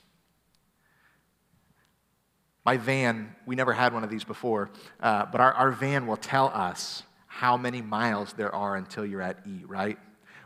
My 2.66 2.78
van, 2.78 3.32
we 3.46 3.54
never 3.54 3.72
had 3.72 3.94
one 3.94 4.02
of 4.02 4.10
these 4.10 4.24
before, 4.24 4.70
uh, 4.98 5.26
but 5.26 5.40
our, 5.40 5.52
our 5.52 5.70
van 5.70 6.08
will 6.08 6.16
tell 6.16 6.48
us 6.48 7.04
how 7.28 7.56
many 7.56 7.80
miles 7.80 8.32
there 8.32 8.52
are 8.52 8.74
until 8.74 9.06
you're 9.06 9.22
at 9.22 9.38
E, 9.46 9.62
right? 9.66 9.96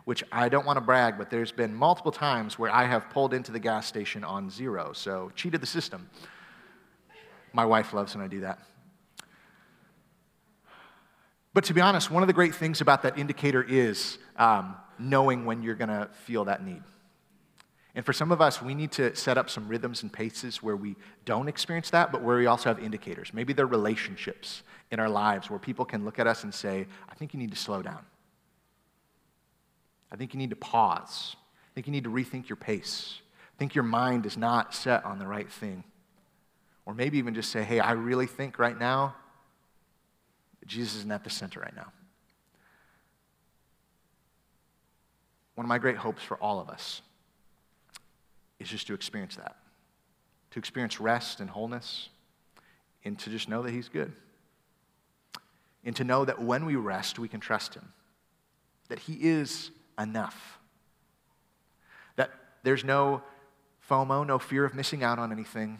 Which 0.05 0.23
I 0.31 0.51
don't 0.51 0.67
want 0.67 0.77
to 0.77 0.83
brag, 0.83 1.17
but 1.17 1.31
there's 1.31 1.51
been 1.51 1.75
multiple 1.75 2.13
times 2.13 2.59
where 2.59 2.71
I 2.71 2.85
have 2.85 3.09
pulled 3.09 3.33
into 3.33 3.53
the 3.53 3.59
gas 3.59 3.87
station 3.87 4.23
on 4.23 4.51
zero, 4.51 4.93
so 4.93 5.33
cheated 5.35 5.63
the 5.63 5.67
system. 5.67 6.11
My 7.55 7.65
wife 7.65 7.95
loves 7.95 8.15
when 8.15 8.23
I 8.23 8.29
do 8.29 8.41
that. 8.41 8.59
But 11.55 11.65
to 11.65 11.73
be 11.73 11.81
honest, 11.81 12.11
one 12.11 12.23
of 12.23 12.27
the 12.27 12.35
great 12.35 12.55
things 12.55 12.83
about 12.83 13.03
that 13.05 13.19
indicator 13.19 13.63
is 13.63 14.19
um, 14.37 14.77
knowing 14.99 15.47
when 15.47 15.63
you're 15.63 15.75
going 15.75 15.89
to 15.89 16.11
feel 16.27 16.45
that 16.45 16.63
need. 16.63 16.83
And 17.95 18.07
for 18.07 18.13
some 18.13 18.31
of 18.31 18.41
us, 18.41 18.63
we 18.63 18.75
need 18.75 18.93
to 18.93 19.15
set 19.17 19.37
up 19.37 19.51
some 19.51 19.67
rhythms 19.69 20.03
and 20.03 20.13
paces 20.13 20.63
where 20.63 20.77
we 20.77 20.95
don't 21.25 21.49
experience 21.49 21.91
that, 21.91 22.13
but 22.13 22.23
where 22.23 22.37
we 22.37 22.47
also 22.47 22.69
have 22.69 22.79
indicators. 22.79 23.35
Maybe 23.35 23.53
they're 23.53 23.67
relationships 23.67 24.63
in 24.93 25.01
our 25.01 25.09
lives 25.09 25.51
where 25.51 25.59
people 25.59 25.85
can 25.85 26.05
look 26.05 26.19
at 26.19 26.27
us 26.27 26.45
and 26.45 26.55
say, 26.55 26.87
I 27.09 27.15
think 27.15 27.35
you 27.35 27.41
need 27.41 27.51
to 27.51 27.57
slow 27.57 27.83
down. 27.83 28.05
I 30.13 30.17
think 30.17 30.35
you 30.35 30.39
need 30.39 30.51
to 30.51 30.57
pause. 30.57 31.35
I 31.37 31.71
think 31.75 31.87
you 31.87 31.93
need 31.93 32.05
to 32.05 32.11
rethink 32.11 32.49
your 32.49 32.57
pace. 32.57 33.21
I 33.55 33.59
think 33.59 33.75
your 33.75 33.85
mind 33.85 34.25
is 34.25 34.37
not 34.37 34.75
set 34.75 35.05
on 35.05 35.19
the 35.19 35.27
right 35.27 35.51
thing. 35.51 35.83
Or 36.87 36.95
maybe 36.95 37.19
even 37.19 37.35
just 37.35 37.51
say, 37.51 37.63
hey, 37.63 37.81
I 37.81 37.93
really 37.93 38.27
think 38.27 38.59
right 38.59 38.79
now 38.79 39.17
Jesus 40.67 40.97
isn't 40.97 41.11
at 41.11 41.25
the 41.25 41.31
center 41.31 41.61
right 41.61 41.75
now. 41.75 41.93
One 45.57 45.65
of 45.65 45.69
my 45.69 45.79
great 45.79 45.97
hopes 45.97 46.23
for 46.23 46.37
all 46.37 46.61
of 46.61 46.69
us 46.69 47.03
is 48.61 48.69
just 48.69 48.87
to 48.87 48.95
experience 48.95 49.37
that, 49.37 49.57
to 50.53 50.59
experience 50.59 51.01
rest 51.01 51.41
and 51.41 51.51
wholeness, 51.51 52.11
and 53.05 53.19
to 53.19 53.31
just 53.31 53.49
know 53.49 53.63
that 53.63 53.73
He's 53.73 53.89
good. 53.89 54.13
And 55.83 55.97
to 55.97 56.05
know 56.05 56.27
that 56.27 56.43
when 56.43 56.67
we 56.67 56.77
rest, 56.77 57.19
we 57.19 57.27
can 57.27 57.41
trust 57.41 57.75
Him, 57.75 57.93
that 58.89 58.99
He 58.99 59.15
is 59.15 59.71
enough, 59.99 60.59
that 62.17 62.31
there's 62.63 62.85
no 62.85 63.23
FOMO, 63.89 64.27
no 64.27 64.39
fear 64.39 64.65
of 64.65 64.75
missing 64.75 65.03
out 65.03 65.19
on 65.19 65.33
anything. 65.33 65.79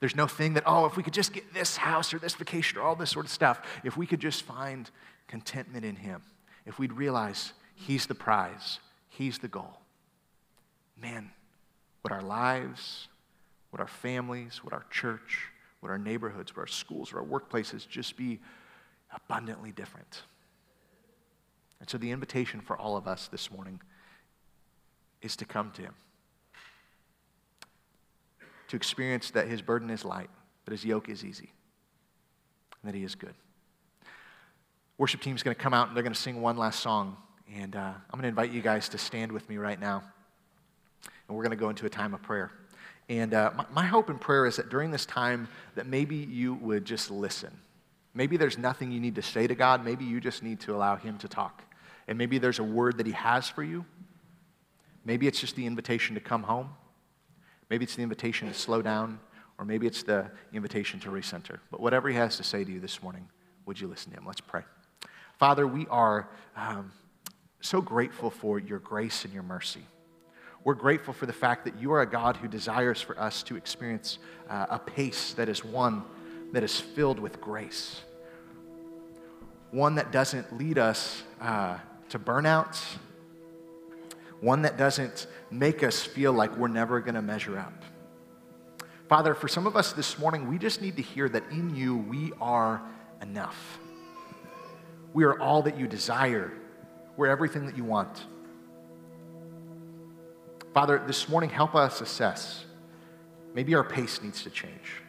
There's 0.00 0.14
no 0.14 0.26
thing 0.26 0.54
that, 0.54 0.62
oh, 0.66 0.84
if 0.84 0.96
we 0.96 1.02
could 1.02 1.14
just 1.14 1.32
get 1.32 1.52
this 1.54 1.76
house 1.78 2.14
or 2.14 2.18
this 2.18 2.34
vacation 2.34 2.78
or 2.78 2.82
all 2.82 2.94
this 2.94 3.10
sort 3.10 3.24
of 3.24 3.32
stuff, 3.32 3.62
if 3.82 3.96
we 3.96 4.06
could 4.06 4.20
just 4.20 4.42
find 4.42 4.88
contentment 5.26 5.84
in 5.84 5.96
Him, 5.96 6.22
if 6.66 6.78
we'd 6.78 6.92
realize 6.92 7.54
He's 7.74 8.06
the 8.06 8.14
prize, 8.14 8.80
He's 9.08 9.38
the 9.38 9.48
goal, 9.48 9.80
man, 11.00 11.30
would 12.08 12.14
our 12.14 12.22
lives, 12.22 13.08
would 13.70 13.80
our 13.80 13.88
families, 13.88 14.64
would 14.64 14.72
our 14.72 14.86
church, 14.90 15.48
would 15.82 15.90
our 15.90 15.98
neighborhoods, 15.98 16.54
would 16.54 16.62
our 16.62 16.66
schools, 16.66 17.12
would 17.12 17.20
our 17.20 17.26
workplaces 17.26 17.86
just 17.86 18.16
be 18.16 18.40
abundantly 19.14 19.72
different? 19.72 20.22
And 21.80 21.88
so 21.88 21.98
the 21.98 22.10
invitation 22.10 22.60
for 22.60 22.78
all 22.78 22.96
of 22.96 23.06
us 23.06 23.28
this 23.28 23.50
morning 23.50 23.80
is 25.20 25.36
to 25.36 25.44
come 25.44 25.70
to 25.72 25.82
Him, 25.82 25.94
to 28.68 28.76
experience 28.76 29.30
that 29.32 29.46
His 29.46 29.60
burden 29.60 29.90
is 29.90 30.04
light, 30.04 30.30
that 30.64 30.72
His 30.72 30.84
yoke 30.84 31.08
is 31.10 31.24
easy, 31.24 31.52
and 32.82 32.90
that 32.90 32.96
He 32.96 33.04
is 33.04 33.14
good. 33.14 33.34
Worship 34.96 35.20
team 35.20 35.36
is 35.36 35.42
going 35.42 35.54
to 35.54 35.62
come 35.62 35.74
out 35.74 35.88
and 35.88 35.96
they're 35.96 36.02
going 36.02 36.14
to 36.14 36.20
sing 36.20 36.40
one 36.40 36.56
last 36.56 36.80
song. 36.80 37.18
And 37.54 37.76
uh, 37.76 37.78
I'm 37.78 38.12
going 38.12 38.22
to 38.22 38.28
invite 38.28 38.50
you 38.50 38.62
guys 38.62 38.88
to 38.90 38.98
stand 38.98 39.30
with 39.30 39.48
me 39.48 39.58
right 39.58 39.78
now 39.78 40.02
and 41.28 41.36
we're 41.36 41.42
going 41.42 41.56
to 41.56 41.56
go 41.56 41.68
into 41.68 41.86
a 41.86 41.90
time 41.90 42.14
of 42.14 42.22
prayer. 42.22 42.50
And 43.08 43.32
uh, 43.32 43.52
my, 43.56 43.66
my 43.72 43.86
hope 43.86 44.10
and 44.10 44.20
prayer 44.20 44.46
is 44.46 44.56
that 44.56 44.68
during 44.68 44.90
this 44.90 45.06
time 45.06 45.48
that 45.74 45.86
maybe 45.86 46.16
you 46.16 46.54
would 46.54 46.84
just 46.84 47.10
listen. 47.10 47.56
Maybe 48.14 48.36
there's 48.36 48.58
nothing 48.58 48.90
you 48.90 49.00
need 49.00 49.14
to 49.14 49.22
say 49.22 49.46
to 49.46 49.54
God. 49.54 49.84
Maybe 49.84 50.04
you 50.04 50.20
just 50.20 50.42
need 50.42 50.60
to 50.60 50.74
allow 50.74 50.96
Him 50.96 51.18
to 51.18 51.28
talk. 51.28 51.62
And 52.06 52.18
maybe 52.18 52.38
there's 52.38 52.58
a 52.58 52.64
word 52.64 52.98
that 52.98 53.06
He 53.06 53.12
has 53.12 53.48
for 53.48 53.62
you. 53.62 53.84
Maybe 55.04 55.26
it's 55.26 55.40
just 55.40 55.56
the 55.56 55.66
invitation 55.66 56.14
to 56.14 56.20
come 56.20 56.42
home. 56.42 56.70
Maybe 57.70 57.84
it's 57.84 57.96
the 57.96 58.02
invitation 58.02 58.48
to 58.48 58.54
slow 58.54 58.82
down. 58.82 59.20
Or 59.58 59.64
maybe 59.64 59.86
it's 59.86 60.02
the 60.02 60.30
invitation 60.52 61.00
to 61.00 61.10
recenter. 61.10 61.58
But 61.70 61.80
whatever 61.80 62.08
He 62.08 62.16
has 62.16 62.36
to 62.36 62.44
say 62.44 62.64
to 62.64 62.70
you 62.70 62.80
this 62.80 63.02
morning, 63.02 63.28
would 63.66 63.80
you 63.80 63.88
listen 63.88 64.12
to 64.12 64.18
Him? 64.18 64.26
Let's 64.26 64.40
pray. 64.40 64.62
Father, 65.38 65.66
we 65.66 65.86
are 65.88 66.28
um, 66.56 66.92
so 67.60 67.80
grateful 67.80 68.30
for 68.30 68.58
your 68.58 68.78
grace 68.78 69.24
and 69.24 69.32
your 69.32 69.42
mercy. 69.42 69.82
We're 70.68 70.74
grateful 70.74 71.14
for 71.14 71.24
the 71.24 71.32
fact 71.32 71.64
that 71.64 71.80
you 71.80 71.92
are 71.92 72.02
a 72.02 72.06
God 72.06 72.36
who 72.36 72.46
desires 72.46 73.00
for 73.00 73.18
us 73.18 73.42
to 73.44 73.56
experience 73.56 74.18
uh, 74.50 74.66
a 74.68 74.78
pace 74.78 75.32
that 75.32 75.48
is 75.48 75.64
one 75.64 76.04
that 76.52 76.62
is 76.62 76.78
filled 76.78 77.18
with 77.18 77.40
grace, 77.40 78.02
one 79.70 79.94
that 79.94 80.12
doesn't 80.12 80.58
lead 80.58 80.76
us 80.76 81.22
uh, 81.40 81.78
to 82.10 82.18
burnouts, 82.18 82.84
one 84.42 84.60
that 84.60 84.76
doesn't 84.76 85.26
make 85.50 85.82
us 85.82 86.02
feel 86.02 86.34
like 86.34 86.54
we're 86.58 86.68
never 86.68 87.00
going 87.00 87.14
to 87.14 87.22
measure 87.22 87.58
up. 87.58 87.82
Father, 89.08 89.32
for 89.32 89.48
some 89.48 89.66
of 89.66 89.74
us 89.74 89.94
this 89.94 90.18
morning, 90.18 90.48
we 90.48 90.58
just 90.58 90.82
need 90.82 90.96
to 90.96 91.02
hear 91.02 91.30
that 91.30 91.44
in 91.50 91.74
you 91.74 91.96
we 91.96 92.30
are 92.42 92.82
enough. 93.22 93.78
We 95.14 95.24
are 95.24 95.40
all 95.40 95.62
that 95.62 95.78
you 95.78 95.86
desire. 95.86 96.52
We're 97.16 97.28
everything 97.28 97.64
that 97.64 97.76
you 97.78 97.84
want. 97.84 98.26
Father, 100.78 101.02
this 101.04 101.28
morning, 101.28 101.50
help 101.50 101.74
us 101.74 102.00
assess. 102.00 102.64
Maybe 103.52 103.74
our 103.74 103.82
pace 103.82 104.22
needs 104.22 104.44
to 104.44 104.50
change. 104.50 105.02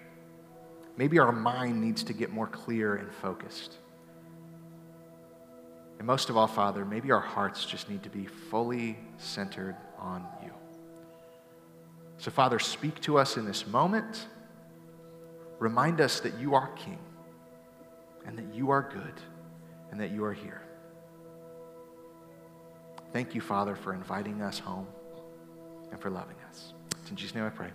Maybe 0.97 1.19
our 1.19 1.31
mind 1.31 1.79
needs 1.79 2.01
to 2.05 2.13
get 2.13 2.31
more 2.31 2.47
clear 2.47 2.95
and 2.95 3.13
focused. 3.13 3.77
And 5.99 6.07
most 6.07 6.31
of 6.31 6.37
all, 6.37 6.47
Father, 6.47 6.85
maybe 6.85 7.11
our 7.11 7.19
hearts 7.19 7.67
just 7.67 7.87
need 7.87 8.01
to 8.01 8.09
be 8.09 8.25
fully 8.25 8.97
centered 9.17 9.75
on 9.99 10.25
you. 10.43 10.49
So, 12.17 12.31
Father, 12.31 12.57
speak 12.57 12.99
to 13.01 13.19
us 13.19 13.37
in 13.37 13.45
this 13.45 13.67
moment. 13.67 14.25
Remind 15.59 16.01
us 16.01 16.19
that 16.21 16.35
you 16.39 16.55
are 16.55 16.69
King 16.69 16.97
and 18.25 18.35
that 18.39 18.55
you 18.55 18.71
are 18.71 18.89
good 18.91 19.21
and 19.91 20.01
that 20.01 20.09
you 20.09 20.23
are 20.23 20.33
here. 20.33 20.63
Thank 23.13 23.35
you, 23.35 23.41
Father, 23.41 23.75
for 23.75 23.93
inviting 23.93 24.41
us 24.41 24.57
home 24.57 24.87
and 25.91 25.99
for 25.99 26.09
loving 26.09 26.35
us. 26.49 26.73
It's 27.01 27.09
in 27.09 27.15
Jesus' 27.15 27.35
name 27.35 27.45
I 27.45 27.49
pray. 27.49 27.69